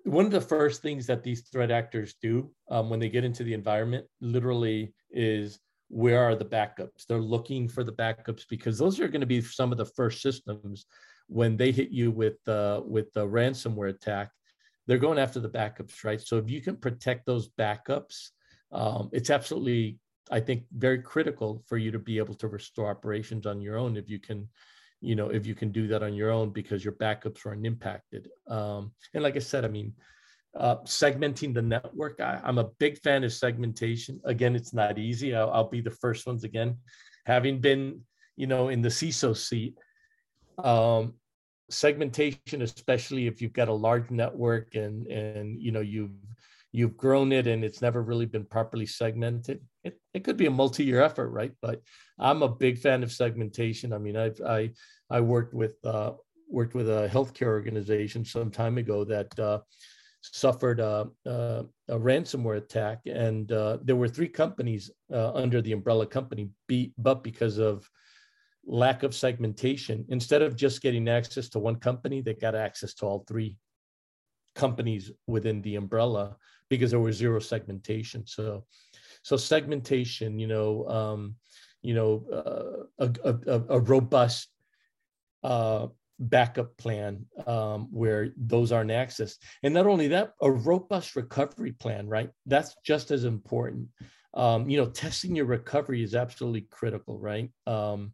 [0.04, 3.44] one of the first things that these threat actors do um, when they get into
[3.44, 7.08] the environment literally is where are the backups?
[7.08, 10.22] They're looking for the backups because those are going to be some of the first
[10.22, 10.86] systems
[11.28, 14.30] when they hit you with uh, with the ransomware attack
[14.88, 16.22] they're going after the backups, right?
[16.22, 18.30] So if you can protect those backups,
[18.72, 20.00] um, it's absolutely,
[20.32, 23.98] I think, very critical for you to be able to restore operations on your own
[23.98, 24.48] if you can,
[25.02, 28.30] you know, if you can do that on your own because your backups are unimpacted.
[28.48, 29.94] Um, and like I said, I mean,
[30.58, 34.22] uh, segmenting the network, I, am a big fan of segmentation.
[34.24, 35.36] Again, it's not easy.
[35.36, 36.78] I'll, I'll be the first ones again,
[37.26, 38.02] having been,
[38.36, 39.76] you know, in the CISO seat.
[40.58, 41.16] Um,
[41.70, 46.12] segmentation especially if you've got a large network and and you know you've
[46.72, 50.52] you've grown it and it's never really been properly segmented it, it could be a
[50.52, 51.54] multi-year effort right?
[51.62, 51.82] But
[52.20, 53.94] i'm a big fan of segmentation.
[53.94, 54.72] I mean i've i
[55.10, 56.14] i worked with uh
[56.50, 59.60] worked with a healthcare organization some time ago that uh
[60.34, 63.02] suffered a, a, a ransomware attack.
[63.06, 67.90] And uh, there were three companies uh, under the umbrella company be, but because of
[68.66, 70.06] lack of segmentation.
[70.10, 73.58] Instead of just getting access to one company, they got access to all three
[74.56, 76.38] companies within the umbrella
[76.70, 78.26] because there was zero segmentation.
[78.26, 78.66] So,
[79.24, 81.36] so segmentation, you know, um,
[81.82, 84.50] you know, uh, a, a, a, robust
[85.44, 91.74] uh, backup plan um, where those aren't accessed, and not only that, a robust recovery
[91.74, 92.08] plan.
[92.08, 93.90] Right, that's just as important.
[94.34, 97.20] Um, you know, testing your recovery is absolutely critical.
[97.20, 97.52] Right.
[97.68, 98.14] Um,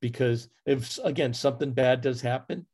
[0.00, 2.66] because if again something bad does happen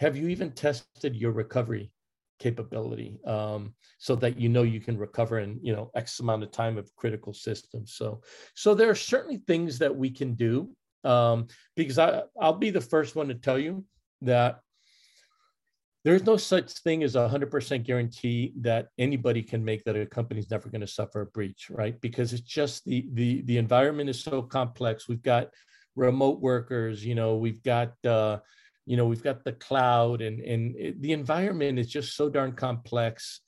[0.00, 1.92] have you even tested your recovery
[2.40, 6.50] capability um, so that you know you can recover in you know x amount of
[6.50, 7.92] time of critical systems?
[7.92, 8.22] So
[8.54, 10.70] so there are certainly things that we can do
[11.04, 13.84] um, because I, i'll be the first one to tell you
[14.22, 14.60] that
[16.02, 20.50] there's no such thing as a 100% guarantee that anybody can make that a company's
[20.50, 22.00] never going to suffer a breach right?
[22.00, 25.08] Because it's just the the the environment is so complex.
[25.08, 25.48] We've got
[25.96, 28.38] remote workers you know we've got uh,
[28.86, 32.52] you know we've got the cloud and and it, the environment is just so darn
[32.52, 33.40] complex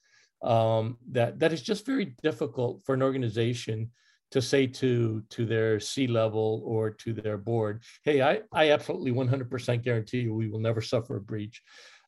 [0.43, 3.90] um, that that is just very difficult for an organization
[4.32, 9.12] to say to to their C level or to their board, hey, I, I absolutely
[9.12, 11.62] 100% guarantee you we will never suffer a breach.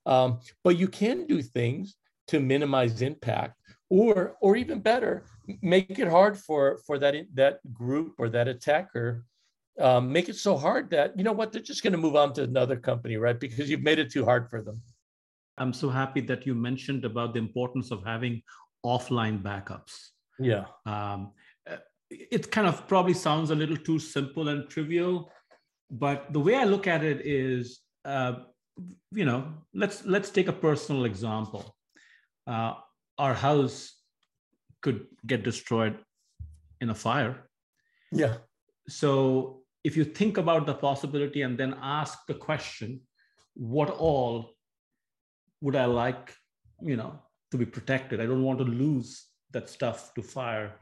[0.07, 1.97] Um, but you can do things
[2.29, 3.59] to minimize impact
[3.91, 5.25] or or even better
[5.61, 9.25] make it hard for for that that group or that attacker
[9.81, 12.33] um, make it so hard that you know what they're just going to move on
[12.35, 14.81] to another company right because you've made it too hard for them.
[15.59, 18.43] I'm so happy that you mentioned about the importance of having
[18.85, 19.95] offline backups.
[20.39, 20.65] Yeah.
[20.85, 21.33] Um,
[22.11, 25.33] it kind of probably sounds a little too simple and trivial
[25.91, 28.35] but the way i look at it is uh,
[29.13, 31.77] you know let's let's take a personal example.
[32.47, 32.75] Uh,
[33.19, 33.93] our house
[34.83, 35.99] could get destroyed
[36.81, 37.49] in a fire.
[38.13, 38.37] Yeah.
[38.89, 43.01] So if you think about the possibility and then ask the question
[43.55, 44.51] what all
[45.61, 46.35] would i like
[46.83, 47.21] you know
[47.55, 48.21] to be protected?
[48.21, 50.73] I don't want to lose that stuff to fire.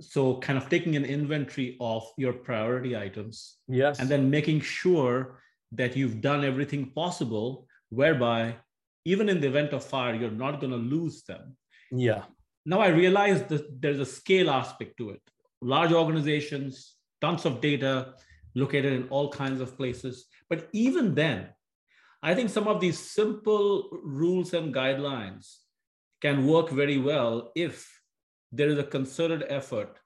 [0.00, 4.00] So kind of taking an inventory of your priority items yes.
[4.00, 5.42] and then making sure
[5.72, 8.56] that you've done everything possible whereby
[9.04, 11.56] even in the event of fire you're not going to lose them.
[11.92, 12.22] Yeah.
[12.64, 15.22] Now i realize that there's a scale aspect to it.
[15.60, 18.14] Large organizations tons of data
[18.54, 21.48] located in all kinds of places but even then
[22.22, 25.58] i think some of these simple rules and guidelines
[26.20, 28.00] can work very well if
[28.52, 29.98] there is a concerted effort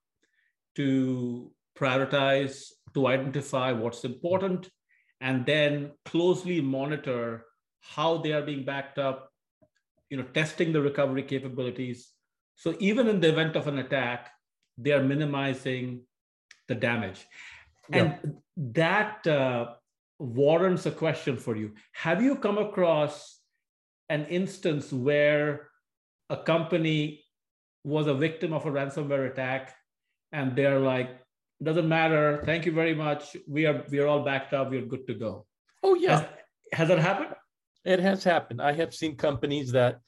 [0.75, 4.69] to prioritize, to identify what's important,
[5.21, 7.45] and then closely monitor
[7.81, 9.31] how they are being backed up,
[10.11, 12.13] you know, testing the recovery capabilities.
[12.57, 14.31] So even in the event of an attack,
[14.77, 16.03] they are minimizing
[16.69, 17.27] the damage.
[17.91, 18.31] And yeah.
[18.57, 19.75] that uh,
[20.19, 21.73] warrants a question for you.
[21.93, 23.39] Have you come across
[24.09, 25.69] an instance where
[26.31, 27.25] a company
[27.85, 29.75] was a victim of a ransomware attack
[30.33, 31.19] and they're like
[31.63, 32.41] doesn't matter.
[32.45, 33.37] Thank you very much.
[33.49, 34.71] We are we are all backed up.
[34.71, 35.47] We're good to go.
[35.83, 36.21] Oh yeah.
[36.21, 36.29] Has,
[36.73, 37.35] has that happened?
[37.85, 38.63] It has happened.
[38.63, 40.01] I have seen companies that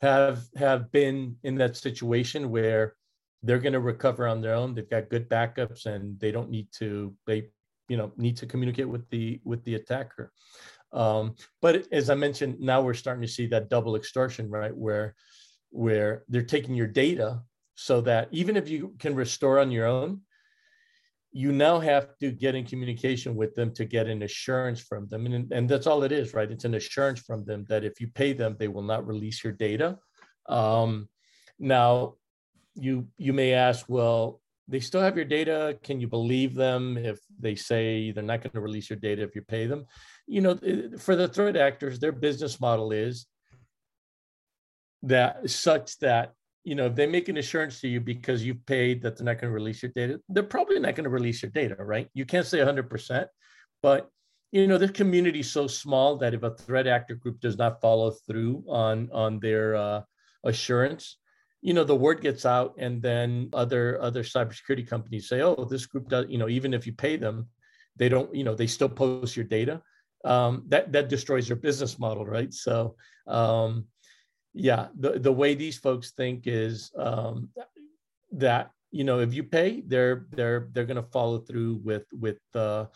[0.00, 2.94] have have been in that situation where
[3.42, 6.68] they're going to recover on their own they've got good backups and they don't need
[6.72, 7.48] to they
[7.88, 10.32] you know need to communicate with the with the attacker
[10.92, 15.14] um, but as i mentioned now we're starting to see that double extortion right where
[15.70, 17.40] where they're taking your data
[17.80, 20.20] so that even if you can restore on your own,
[21.30, 25.26] you now have to get in communication with them to get an assurance from them.
[25.26, 26.50] And, and that's all it is, right?
[26.50, 29.52] It's an assurance from them that if you pay them, they will not release your
[29.52, 29.96] data.
[30.48, 31.08] Um,
[31.60, 32.14] now,
[32.78, 35.78] you you may ask, well, they still have your data.
[35.82, 39.34] Can you believe them if they say they're not going to release your data if
[39.34, 39.86] you pay them?
[40.26, 40.58] You know,
[40.98, 43.26] for the threat actors, their business model is
[45.02, 46.32] that such that
[46.64, 49.40] you know if they make an assurance to you because you've paid that they're not
[49.40, 52.24] going to release your data they're probably not going to release your data right you
[52.24, 53.26] can't say 100%
[53.80, 54.10] but
[54.50, 57.80] you know the community is so small that if a threat actor group does not
[57.80, 60.00] follow through on on their uh,
[60.44, 61.18] assurance
[61.60, 65.86] you know the word gets out and then other other cybersecurity companies say oh this
[65.86, 67.46] group does you know even if you pay them
[67.96, 69.82] they don't you know they still post your data
[70.24, 72.94] um, that that destroys your business model right so
[73.26, 73.86] um,
[74.58, 77.48] yeah, the, the way these folks think is um,
[78.32, 82.40] that you know if you pay, they're they're they're going to follow through with with
[82.54, 82.86] uh,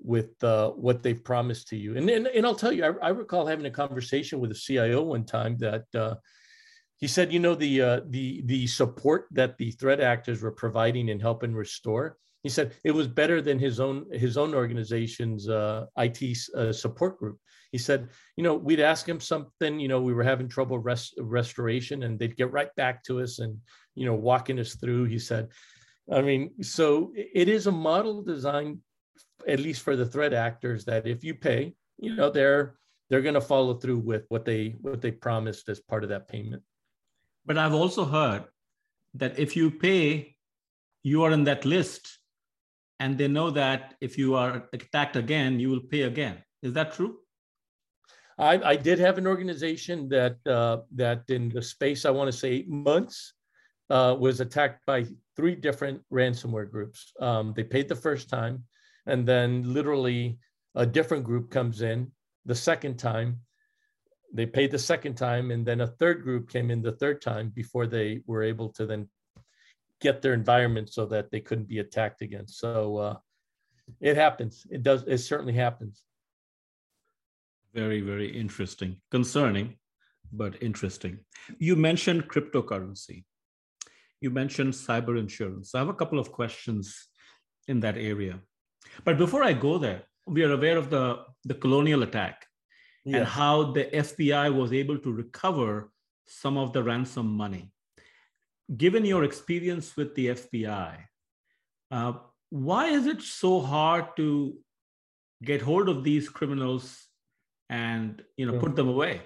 [0.00, 1.96] with uh, what they've promised to you.
[1.96, 5.02] And and, and I'll tell you, I, I recall having a conversation with a CIO
[5.02, 6.16] one time that uh,
[6.98, 11.10] he said, you know, the uh, the the support that the threat actors were providing
[11.10, 12.16] and helping restore.
[12.42, 17.18] He said it was better than his own his own organization's uh, IT uh, support
[17.18, 17.38] group
[17.74, 21.12] he said, you know, we'd ask him something, you know, we were having trouble rest,
[21.18, 23.58] restoration and they'd get right back to us and,
[23.96, 25.06] you know, walking us through.
[25.06, 25.48] He said,
[26.08, 28.78] I mean, so it is a model designed,
[29.48, 32.76] at least for the threat actors, that if you pay, you know, they're
[33.10, 36.28] they're going to follow through with what they what they promised as part of that
[36.28, 36.62] payment.
[37.46, 38.44] But I've also heard
[39.14, 40.36] that if you pay,
[41.02, 42.18] you are in that list,
[43.00, 46.38] and they know that if you are attacked again, you will pay again.
[46.62, 47.18] Is that true?
[48.38, 52.36] I, I did have an organization that uh, that in the space I want to
[52.36, 53.34] say eight months
[53.90, 57.12] uh, was attacked by three different ransomware groups.
[57.20, 58.64] Um, they paid the first time,
[59.06, 60.38] and then literally
[60.74, 62.10] a different group comes in
[62.46, 63.40] the second time.
[64.34, 67.50] They paid the second time, and then a third group came in the third time
[67.54, 69.08] before they were able to then
[70.00, 72.48] get their environment so that they couldn't be attacked again.
[72.48, 73.16] So uh,
[74.00, 74.66] it happens.
[74.70, 75.04] It does.
[75.06, 76.02] It certainly happens
[77.74, 79.76] very, very interesting, concerning,
[80.32, 81.18] but interesting.
[81.58, 83.24] You mentioned cryptocurrency.
[84.20, 85.74] You mentioned cyber insurance.
[85.74, 87.08] I have a couple of questions
[87.66, 88.40] in that area.
[89.04, 92.46] But before I go there, we are aware of the, the colonial attack
[93.04, 93.18] yes.
[93.18, 95.90] and how the FBI was able to recover
[96.26, 97.70] some of the ransom money.
[98.76, 100.96] Given your experience with the FBI,
[101.90, 102.12] uh,
[102.50, 104.56] why is it so hard to
[105.42, 107.06] get hold of these criminals
[107.68, 109.20] and you know put them away?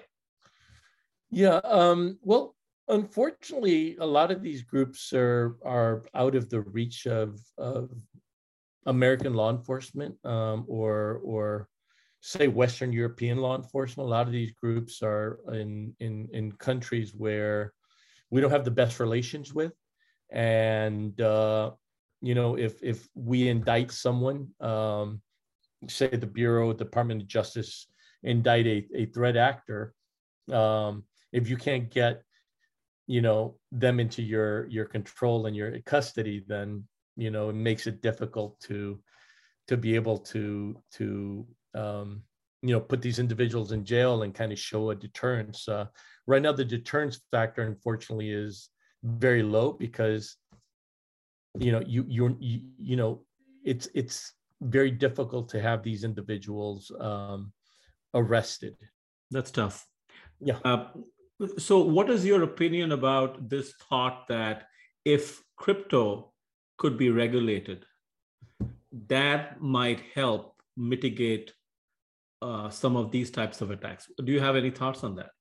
[1.31, 2.55] Yeah, um, well,
[2.87, 7.89] unfortunately, a lot of these groups are are out of the reach of, of
[8.85, 11.69] American law enforcement um, or or
[12.21, 14.07] say Western European law enforcement.
[14.07, 17.73] A lot of these groups are in in in countries where
[18.29, 19.73] we don't have the best relations with,
[20.31, 21.71] and uh,
[22.21, 25.21] you know if if we indict someone, um,
[25.87, 27.87] say the Bureau, Department of Justice
[28.23, 29.93] indict a, a threat actor,
[30.51, 32.23] um, if you can't get
[33.07, 36.83] you know them into your your control and your custody, then
[37.15, 38.99] you know it makes it difficult to
[39.69, 42.23] to be able to to um,
[42.61, 45.67] you know put these individuals in jail and kind of show a deterrence.
[45.67, 45.85] Uh,
[46.27, 48.69] right now the deterrence factor unfortunately is
[49.03, 50.35] very low because
[51.57, 53.23] you know you you're you, you know
[53.63, 57.51] it's it's very difficult to have these individuals um,
[58.13, 58.75] arrested.
[59.31, 59.87] That's tough.
[60.41, 60.59] Yeah.
[60.65, 60.87] Uh,
[61.57, 64.67] so what is your opinion about this thought that
[65.05, 66.33] if crypto
[66.77, 67.85] could be regulated,
[69.07, 71.53] that might help mitigate
[72.41, 74.07] uh, some of these types of attacks.
[74.23, 75.31] Do you have any thoughts on that?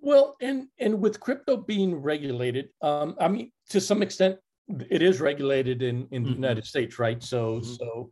[0.00, 4.38] Well, and and with crypto being regulated, um, I mean, to some extent,
[4.88, 6.42] it is regulated in in the mm-hmm.
[6.42, 7.22] United States, right?
[7.22, 7.72] So mm-hmm.
[7.74, 8.10] so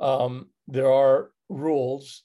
[0.00, 2.22] um, there are rules,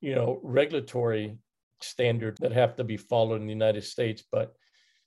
[0.00, 1.38] you know, regulatory
[1.80, 4.54] standards that have to be followed in the United States, but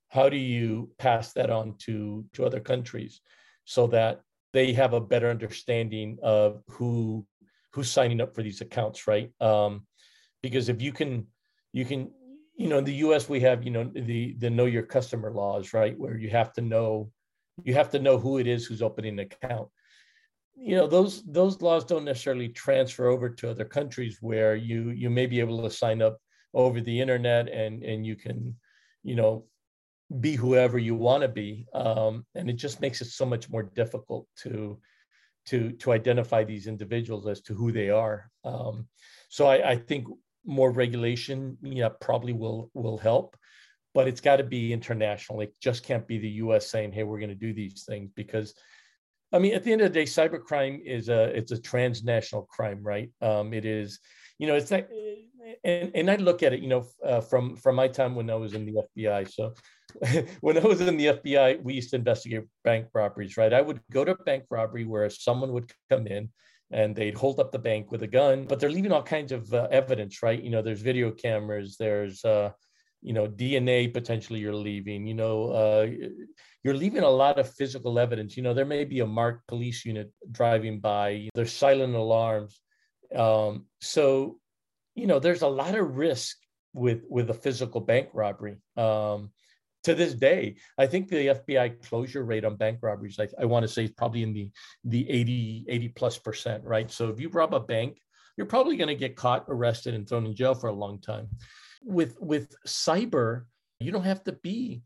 [0.09, 3.21] how do you pass that on to to other countries
[3.63, 4.21] so that
[4.53, 7.25] they have a better understanding of who
[7.73, 9.31] who's signing up for these accounts right?
[9.41, 9.85] Um,
[10.41, 11.27] because if you can
[11.73, 12.11] you can
[12.55, 15.73] you know in the us we have you know the the know your customer laws
[15.73, 15.97] right?
[15.97, 17.11] Where you have to know
[17.63, 19.69] you have to know who it is who's opening an account.
[20.55, 25.09] You know those those laws don't necessarily transfer over to other countries where you you
[25.09, 26.17] may be able to sign up
[26.53, 28.55] over the internet and and you can
[29.03, 29.45] you know
[30.19, 31.65] be whoever you want to be.
[31.73, 34.79] Um, and it just makes it so much more difficult to
[35.47, 38.29] to to identify these individuals as to who they are.
[38.43, 38.87] Um,
[39.29, 40.07] so I, I, think
[40.43, 43.37] more regulation yeah probably will will help
[43.93, 45.41] but it's got to be international.
[45.41, 48.53] It just can't be the us saying hey we're going to do these things because
[49.33, 52.81] i mean at the end of the day cybercrime is a it's a transnational crime
[52.83, 53.09] right?
[53.21, 53.99] Um, it is
[54.41, 54.89] you know it's like
[55.63, 58.35] and, and I look at it, you know, uh, from from my time when I
[58.35, 59.31] was in the FBI.
[59.31, 59.53] So
[60.41, 63.53] when I was in the FBI, we used to investigate bank robberies, right?
[63.53, 66.29] I would go to a bank robbery where someone would come in
[66.71, 69.53] and they'd hold up the bank with a gun, but they're leaving all kinds of
[69.53, 70.41] uh, evidence, right?
[70.41, 72.51] You know, there's video cameras, there's, uh,
[73.01, 75.87] you know, DNA potentially you're leaving, you know, uh,
[76.63, 78.37] you're leaving a lot of physical evidence.
[78.37, 82.61] You know, there may be a marked police unit driving by, there's silent alarms.
[83.15, 84.37] Um, so
[84.95, 86.37] you know, there's a lot of risk
[86.73, 88.57] with with a physical bank robbery.
[88.77, 89.31] Um,
[89.83, 93.63] to this day, I think the FBI closure rate on bank robberies, I, I want
[93.63, 94.51] to say is probably in the
[94.83, 96.89] the 80, 80 plus percent, right?
[96.91, 97.97] So if you rob a bank,
[98.37, 101.29] you're probably going to get caught, arrested, and thrown in jail for a long time.
[101.83, 103.45] With with cyber,
[103.79, 104.83] you don't have to be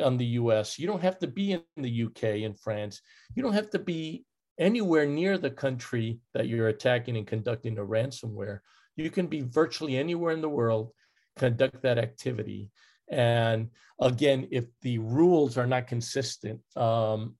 [0.00, 3.02] on the US, you don't have to be in the UK and France,
[3.34, 4.24] you don't have to be
[4.60, 8.60] anywhere near the country that you're attacking and conducting a ransomware
[9.00, 10.92] you can be virtually anywhere in the world,
[11.36, 12.70] conduct that activity.
[13.08, 17.34] And again, if the rules are not consistent um,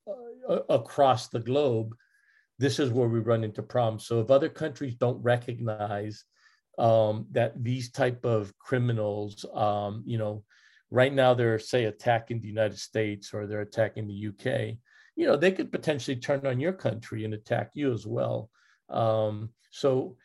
[0.68, 1.95] across the globe,
[2.59, 4.07] this is where we run into problems.
[4.07, 6.25] So if other countries don't recognize
[6.79, 10.45] um, that these type of criminals, um, you know,
[10.91, 14.77] right now they're say attacking the United States or they're attacking the UK,
[15.21, 18.49] you know, they could potentially turn on your country and attack you as well.
[18.89, 20.16] Um, so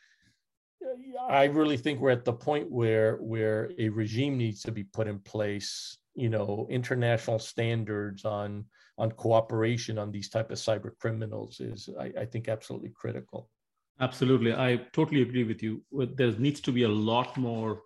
[1.29, 5.07] I really think we're at the point where where a regime needs to be put
[5.07, 5.97] in place.
[6.13, 8.63] You know, international standards on
[8.97, 13.49] on cooperation on these type of cyber criminals is, I, I think, absolutely critical.
[13.99, 15.83] Absolutely, I totally agree with you.
[15.91, 17.81] There needs to be a lot more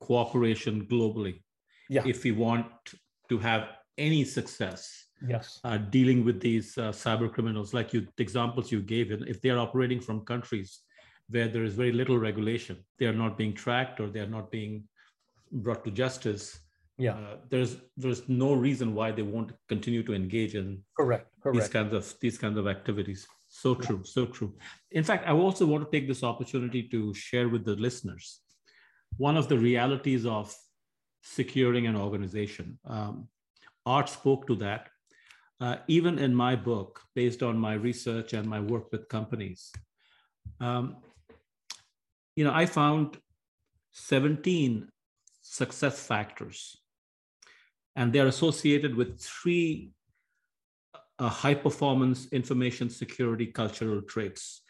[0.00, 1.40] cooperation globally.
[1.88, 2.02] Yeah.
[2.04, 2.66] If we want
[3.30, 5.06] to have any success.
[5.26, 5.60] Yes.
[5.64, 9.50] Uh, dealing with these uh, cyber criminals, like you, the examples you gave, if they
[9.50, 10.80] are operating from countries
[11.28, 12.84] where there is very little regulation.
[12.98, 14.84] They are not being tracked or they are not being
[15.50, 16.58] brought to justice,
[16.98, 21.58] yeah, uh, there's there's no reason why they won't continue to engage in correct, correct.
[21.58, 23.26] these kinds of these kinds of activities.
[23.48, 24.10] So true, yeah.
[24.16, 24.54] so true.
[24.90, 28.40] In fact, I also want to take this opportunity to share with the listeners
[29.16, 30.54] one of the realities of
[31.22, 32.78] securing an organization.
[32.84, 33.28] Um,
[33.84, 34.88] Art spoke to that.
[35.62, 39.70] Uh, even in my book, based on my research and my work with companies,
[40.60, 40.96] um,
[42.34, 43.16] you know, I found
[43.92, 44.88] 17
[45.40, 46.76] success factors,
[47.94, 49.92] and they're associated with three
[51.20, 54.62] uh, high performance information security cultural traits.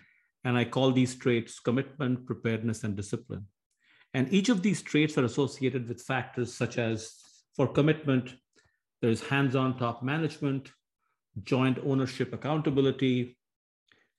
[0.45, 3.47] And I call these traits commitment, preparedness, and discipline.
[4.13, 7.17] And each of these traits are associated with factors such as
[7.57, 8.35] for commitment,
[9.01, 10.71] there's hands on top management,
[11.43, 13.37] joint ownership accountability,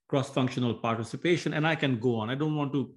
[0.07, 2.29] cross functional participation, and I can go on.
[2.29, 2.93] I don't want to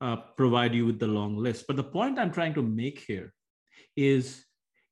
[0.00, 3.32] uh, provide you with the long list, but the point I'm trying to make here
[3.96, 4.44] is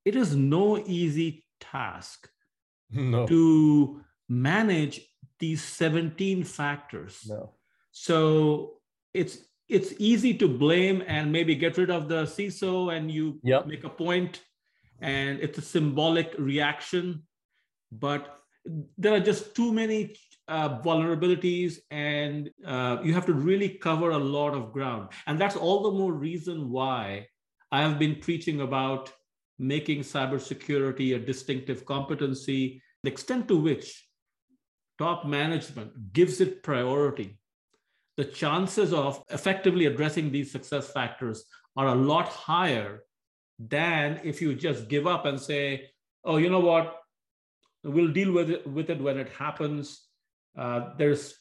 [0.05, 2.29] it is no easy task
[2.91, 3.27] no.
[3.27, 5.01] to manage
[5.39, 7.25] these 17 factors.
[7.29, 7.55] No.
[7.93, 8.81] So
[9.12, 13.66] it's it's easy to blame and maybe get rid of the CISO and you yep.
[13.66, 14.41] make a point
[15.01, 17.23] and it's a symbolic reaction.
[17.93, 18.39] But
[18.98, 20.16] there are just too many
[20.48, 25.08] uh, vulnerabilities and uh, you have to really cover a lot of ground.
[25.26, 27.26] And that's all the more reason why
[27.72, 29.12] I have been preaching about
[29.58, 34.06] making cybersecurity a distinctive competency, the extent to which
[34.98, 37.38] top management gives it priority,
[38.16, 41.44] the chances of effectively addressing these success factors
[41.76, 43.04] are a lot higher
[43.58, 45.90] than if you just give up and say,
[46.24, 46.99] oh, you know what,
[47.85, 50.07] we'll deal with it, with it when it happens.
[50.57, 51.35] Uh, there's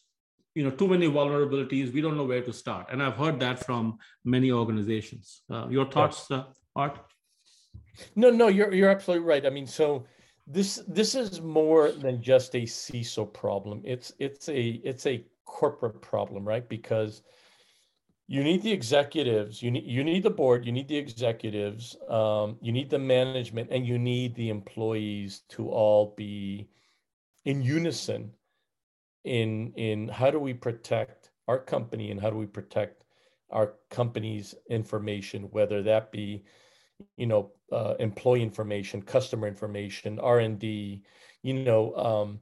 [0.56, 3.64] you know too many vulnerabilities we don't know where to start and i've heard that
[3.64, 6.44] from many organizations uh, your thoughts uh,
[6.76, 7.00] art
[8.16, 9.46] no, no, you're you're absolutely right.
[9.46, 10.06] I mean, so
[10.48, 13.82] this this is more than just a CISO problem.
[13.86, 16.68] It's it's a it's a corporate problem, right?
[16.68, 17.22] Because
[18.30, 22.58] you need the executives, you need you need the board, you need the executives, um,
[22.62, 26.70] you need the management, and you need the employees to all be
[27.46, 28.32] in unison
[29.24, 33.04] in in how do we protect our company and how do we protect
[33.50, 36.46] our company's information, whether that be
[37.18, 41.04] you know, uh, employee information, customer information, R and D.
[41.42, 42.40] You know, um,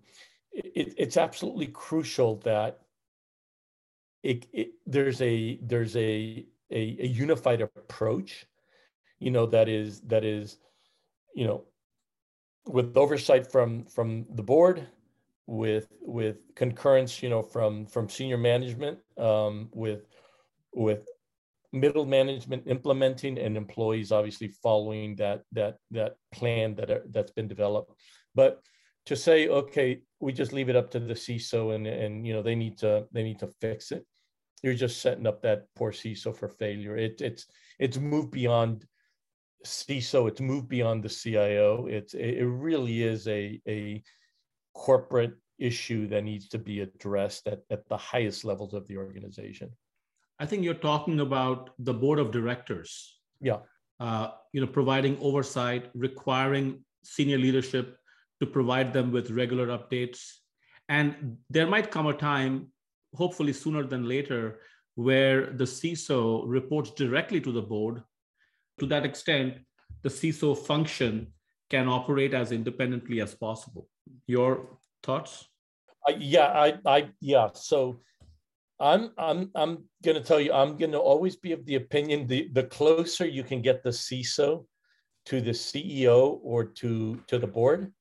[0.52, 2.82] it, it's absolutely crucial that
[4.24, 8.45] it, it, there's a there's a, a a unified approach.
[9.20, 10.57] You know, that is that is,
[11.36, 11.65] you know,
[12.65, 14.88] with oversight from from the board,
[15.45, 20.05] with with concurrence, you know, from from senior management, um, with
[20.74, 21.07] with
[21.74, 27.47] middle management implementing and employees obviously following that that that plan that are, that's been
[27.47, 27.93] developed
[28.34, 28.61] but
[29.08, 32.41] to say okay we just leave it up to the CISO and and you know
[32.41, 34.05] they need to they need to fix it.
[34.64, 36.97] You're just setting up that poor CISO for failure.
[36.97, 37.45] It, it's
[37.80, 38.86] it's moved beyond
[39.66, 44.03] CISO it's moved beyond the CIO it's it really is a a
[44.74, 49.70] corporate issue that needs to be addressed at, at the highest levels of the organization.
[50.39, 53.20] I think you're talking about the board of directors.
[53.41, 53.58] Yeah.
[53.99, 57.97] Uh, you know, providing oversight, requiring senior leadership
[58.40, 60.32] to provide them with regular updates.
[60.90, 62.68] And there might come a time,
[63.14, 64.60] hopefully sooner than later,
[64.96, 68.04] where the CISO reports directly to the board.
[68.80, 69.60] To that extent,
[70.04, 71.28] the CISO function
[71.70, 73.88] can operate as independently as possible.
[74.28, 75.48] Your thoughts?
[76.08, 77.50] Uh, yeah, I, I, yeah.
[77.54, 78.00] So
[78.80, 82.64] I'm I'm I'm gonna tell you, I'm gonna always be of the opinion the the
[82.64, 84.66] closer you can get the CISO
[85.26, 87.92] to the CEO or to to the board,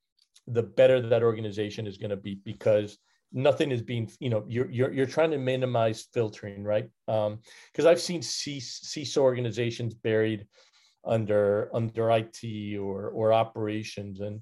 [0.46, 2.98] the better that organization is gonna be because
[3.32, 6.88] nothing is being, you know, you're you're you're trying to minimize filtering, right?
[7.08, 7.40] Um,
[7.72, 10.46] because I've seen C, CISO organizations buried
[11.04, 14.40] under under IT or or operations, and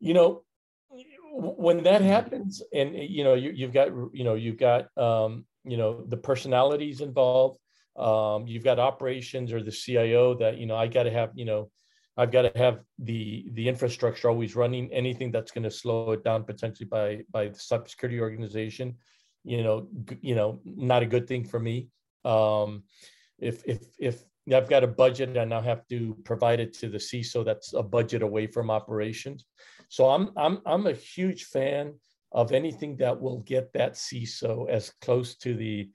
[0.00, 0.42] you know,
[1.32, 5.76] when that happens and you know you, have got you know you've got um, you
[5.76, 7.58] know the personalities involved
[7.96, 11.44] um, you've got operations or the cio that you know i got to have you
[11.44, 11.70] know
[12.18, 16.22] i've got to have the the infrastructure always running anything that's going to slow it
[16.24, 18.94] down potentially by by the cybersecurity organization
[19.44, 19.88] you know
[20.20, 21.88] you know not a good thing for me
[22.24, 22.82] um,
[23.38, 26.98] if if if I've got a budget and I have to provide it to the
[26.98, 29.44] CISO that's a budget away from operations.
[29.88, 31.94] So I'm I'm I'm a huge fan
[32.32, 35.90] of anything that will get that CISO as close to the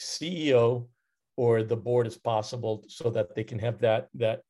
[0.00, 0.86] CEO
[1.36, 4.40] or the board as possible so that they can have that that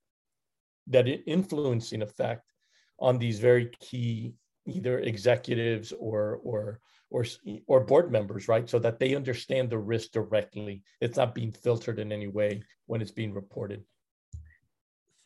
[0.89, 2.53] that influencing effect
[2.99, 4.34] on these very key
[4.66, 6.80] either executives or or
[7.11, 7.24] or
[7.66, 8.68] or board members right?
[8.68, 10.82] So that they understand the risk directly.
[11.01, 13.82] It's not being filtered in any way when it's being reported.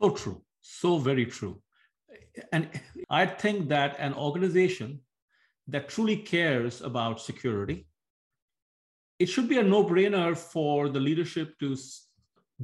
[0.01, 0.43] So true.
[0.61, 1.61] So very true.
[2.53, 2.69] And
[3.11, 5.01] i think that an organization
[5.69, 7.87] that truly cares about security
[9.19, 11.77] it should be a no-brainer for the leadership to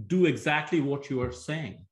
[0.07, 1.87] do exactly what you are saying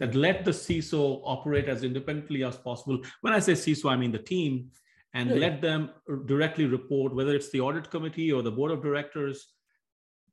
[0.00, 3.00] that let the CISO operate as independently as possible.
[3.20, 4.70] When I say CISO, I mean the team,
[5.14, 5.90] and let them
[6.26, 9.46] directly report, whether it's the audit committee or the board of directors.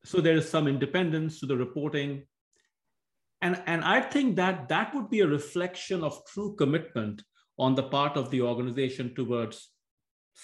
[0.03, 2.23] So there is some independence to the reporting.
[3.43, 7.21] And, and I think that that would be a reflection of true commitment
[7.59, 9.69] on the part of the organization towards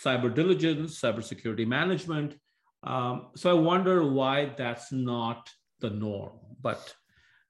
[0.05, 2.35] cyber diligence, cybersecurity management.
[2.83, 5.49] Um, so I wonder why that's not
[5.79, 6.33] the norm.
[6.61, 6.93] But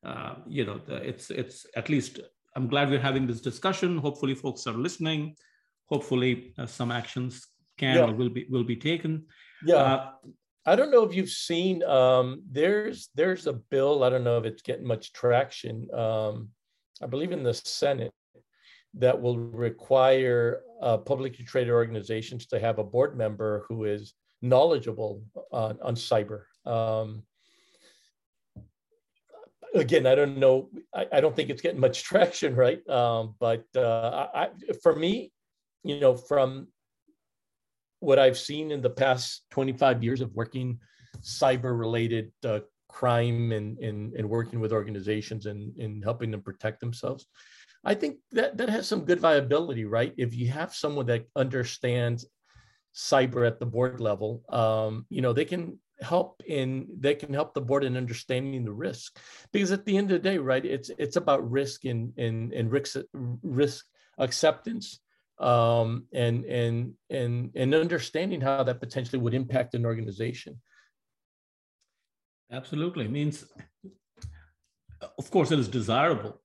[0.08, 2.20] uh, you know, it's it's at least
[2.56, 3.98] I'm glad we're having this discussion.
[3.98, 5.36] Hopefully, folks are listening.
[5.90, 7.46] Hopefully, uh, some actions
[7.78, 8.06] can yeah.
[8.06, 9.26] or will be will be taken.
[9.64, 9.76] Yeah.
[9.76, 10.12] Uh,
[10.66, 14.04] I don't know if you've seen um, there's there's a bill.
[14.04, 15.88] I don't know if it's getting much traction.
[15.94, 16.50] Um,
[17.02, 18.12] I believe in the Senate
[18.96, 25.22] that will require uh, publicly traded organizations to have a board member who is knowledgeable
[25.52, 26.44] on, on cyber.
[26.66, 27.24] Um,
[29.78, 30.70] again, I don't know.
[30.94, 32.88] I, I, don't think it's getting much traction, right?
[32.90, 34.50] Um, but uh, I,
[34.82, 35.32] for me,
[35.84, 36.68] you know, from
[38.00, 40.80] what I've seen in the past 25 years of working
[41.22, 42.60] cyber-related uh,
[42.90, 47.26] crime and, and, and working with organizations and, and helping them protect themselves,
[47.84, 50.14] I think that that has some good viability, right?
[50.18, 52.26] If you have someone that understands
[52.94, 57.54] cyber at the board level, um, you know, they can help in they can help
[57.54, 59.18] the board in understanding the risk.
[59.52, 62.72] Because at the end of the day right it's it's about risk and and, and
[62.72, 63.86] risk risk
[64.18, 65.00] acceptance
[65.40, 70.60] um, and and and and understanding how that potentially would impact an organization.
[72.52, 73.06] Absolutely.
[73.06, 73.46] It means
[75.18, 76.42] of course it is desirable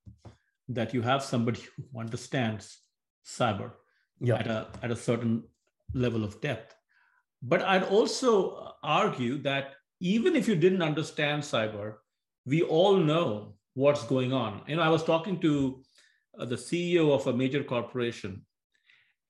[0.68, 2.78] that you have somebody who understands
[3.24, 3.72] cyber
[4.20, 4.36] yeah.
[4.36, 5.44] at a at a certain
[5.94, 6.74] level of depth
[7.42, 11.94] but I'd also argue that even if you didn't understand cyber,
[12.46, 14.62] we all know what's going on.
[14.66, 15.82] You know, I was talking to
[16.38, 18.44] uh, the CEO of a major corporation,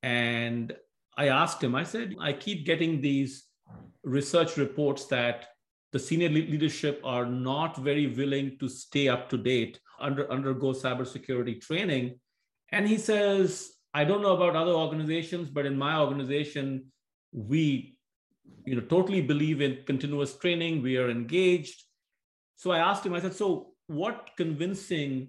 [0.03, 0.75] and
[1.17, 3.45] I asked him, I said, I keep getting these
[4.03, 5.47] research reports that
[5.93, 11.61] the senior leadership are not very willing to stay up to date, under, undergo cybersecurity
[11.61, 12.19] training.
[12.71, 16.87] And he says, I don't know about other organizations, but in my organization,
[17.33, 17.97] we
[18.65, 20.83] you know, totally believe in continuous training.
[20.83, 21.85] We are engaged.
[22.57, 25.29] So I asked him, I said, so what convincing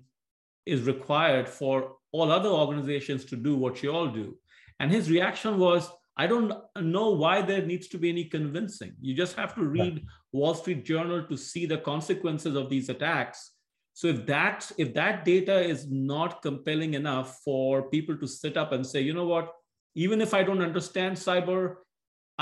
[0.65, 4.37] is required for all other organizations to do what you all do?
[4.79, 8.93] And his reaction was, I don't know why there needs to be any convincing.
[9.01, 10.03] You just have to read yeah.
[10.31, 13.51] Wall Street Journal to see the consequences of these attacks.
[13.95, 18.71] So if that if that data is not compelling enough for people to sit up
[18.71, 19.51] and say, you know what,
[19.95, 21.75] even if I don't understand cyber,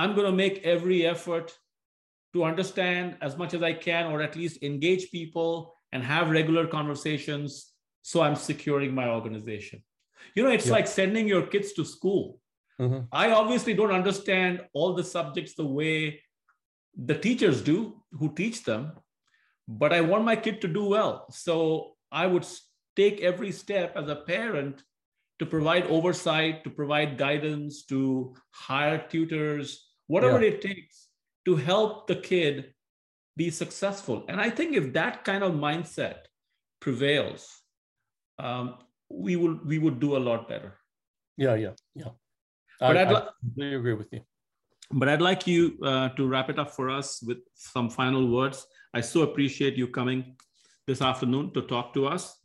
[0.02, 1.48] I'm going to make every effort
[2.34, 6.66] to understand as much as I can, or at least engage people and have regular
[6.66, 7.74] conversations.
[8.02, 9.84] So I'm securing my organization.
[10.36, 10.78] You know, it's yeah.
[10.78, 12.40] like sending your kids to school.
[12.80, 13.02] Mm-hmm.
[13.12, 16.24] I obviously don't understand all the subjects the way
[17.10, 18.94] the teachers do who teach them,
[19.68, 21.28] but I want my kid to do well.
[21.30, 22.48] So I would
[22.96, 24.84] take every step as a parent
[25.38, 30.52] to provide oversight, to provide guidance, to hire tutors, whatever yeah.
[30.52, 31.08] it takes
[31.46, 32.74] to help the kid
[33.38, 34.26] be successful.
[34.28, 36.28] And I think if that kind of mindset
[36.80, 37.44] prevails,
[38.38, 38.66] um,
[39.10, 40.72] we will we would do a lot better.
[41.38, 42.14] Yeah, yeah, yeah.
[42.80, 44.22] But I, I'd li- I agree with you.
[44.92, 48.66] But I'd like you uh, to wrap it up for us with some final words.
[48.94, 50.36] I so appreciate you coming
[50.88, 52.38] this afternoon to talk to us.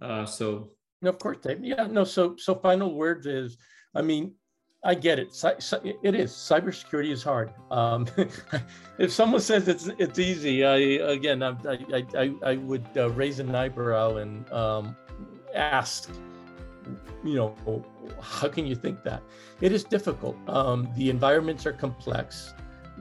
[0.00, 0.72] Uh, so
[1.08, 1.64] of course, Dave.
[1.64, 2.04] Yeah, no.
[2.04, 3.56] So, so final words is,
[3.94, 4.34] I mean,
[4.84, 5.28] I get it.
[6.02, 6.32] It is.
[6.32, 7.52] Cybersecurity is hard.
[7.70, 8.06] Um,
[8.98, 10.76] if someone says it's it's easy, I
[11.10, 14.96] again, I I I, I would uh, raise an eyebrow and um,
[15.54, 16.10] ask,
[17.22, 17.84] you know,
[18.20, 19.22] how can you think that?
[19.60, 20.36] It is difficult.
[20.48, 22.52] Um, the environments are complex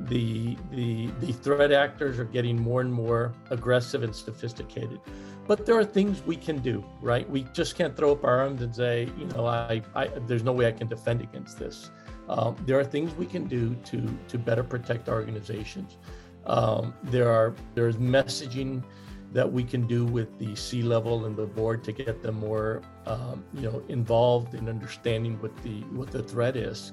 [0.08, 5.00] the the the threat actors are getting more and more aggressive and sophisticated.
[5.48, 7.30] But there are things we can do right?
[7.30, 10.52] We just can't throw up our arms and say you know i, I there's no
[10.52, 11.92] way i can defend against this.
[12.30, 15.98] Um, there are things we can do to to better protect organizations.
[16.46, 18.84] Um, there are there's messaging
[19.34, 22.82] that we can do with the C level and the board to get them more,
[23.06, 26.92] um, you know, involved in understanding what the what the threat is,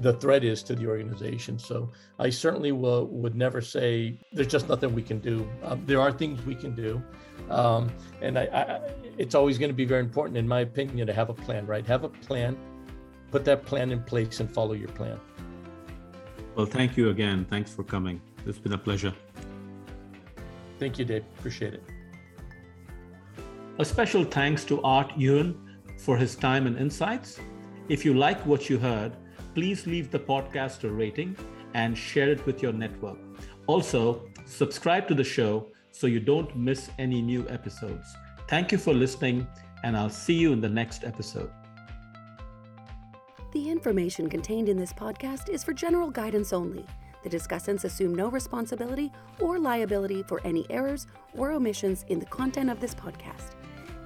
[0.00, 1.58] the threat is to the organization.
[1.58, 5.48] So I certainly will would never say there's just nothing we can do.
[5.62, 7.02] Um, there are things we can do,
[7.50, 8.80] um, and I, I,
[9.18, 11.66] it's always going to be very important, in my opinion, to have a plan.
[11.66, 12.56] Right, have a plan,
[13.30, 15.20] put that plan in place, and follow your plan.
[16.54, 17.46] Well, thank you again.
[17.48, 18.20] Thanks for coming.
[18.46, 19.14] It's been a pleasure.
[20.78, 21.24] Thank you, Dave.
[21.38, 21.82] Appreciate it.
[23.78, 25.56] A special thanks to Art Ehuan
[25.98, 27.40] for his time and insights.
[27.88, 29.16] If you like what you heard,
[29.54, 31.36] please leave the podcast a rating
[31.74, 33.18] and share it with your network.
[33.66, 38.16] Also, subscribe to the show so you don't miss any new episodes.
[38.48, 39.46] Thank you for listening,
[39.84, 41.50] and I'll see you in the next episode.
[43.52, 46.86] The information contained in this podcast is for general guidance only.
[47.22, 52.70] The discussants assume no responsibility or liability for any errors or omissions in the content
[52.70, 53.54] of this podcast.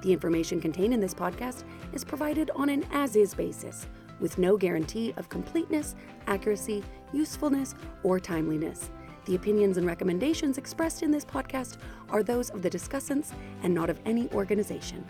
[0.02, 3.86] The information contained in this podcast is provided on an as is basis,
[4.20, 5.94] with no guarantee of completeness,
[6.26, 8.90] accuracy, usefulness, or timeliness.
[9.26, 11.78] The opinions and recommendations expressed in this podcast
[12.10, 15.04] are those of the discussants and not of any organization.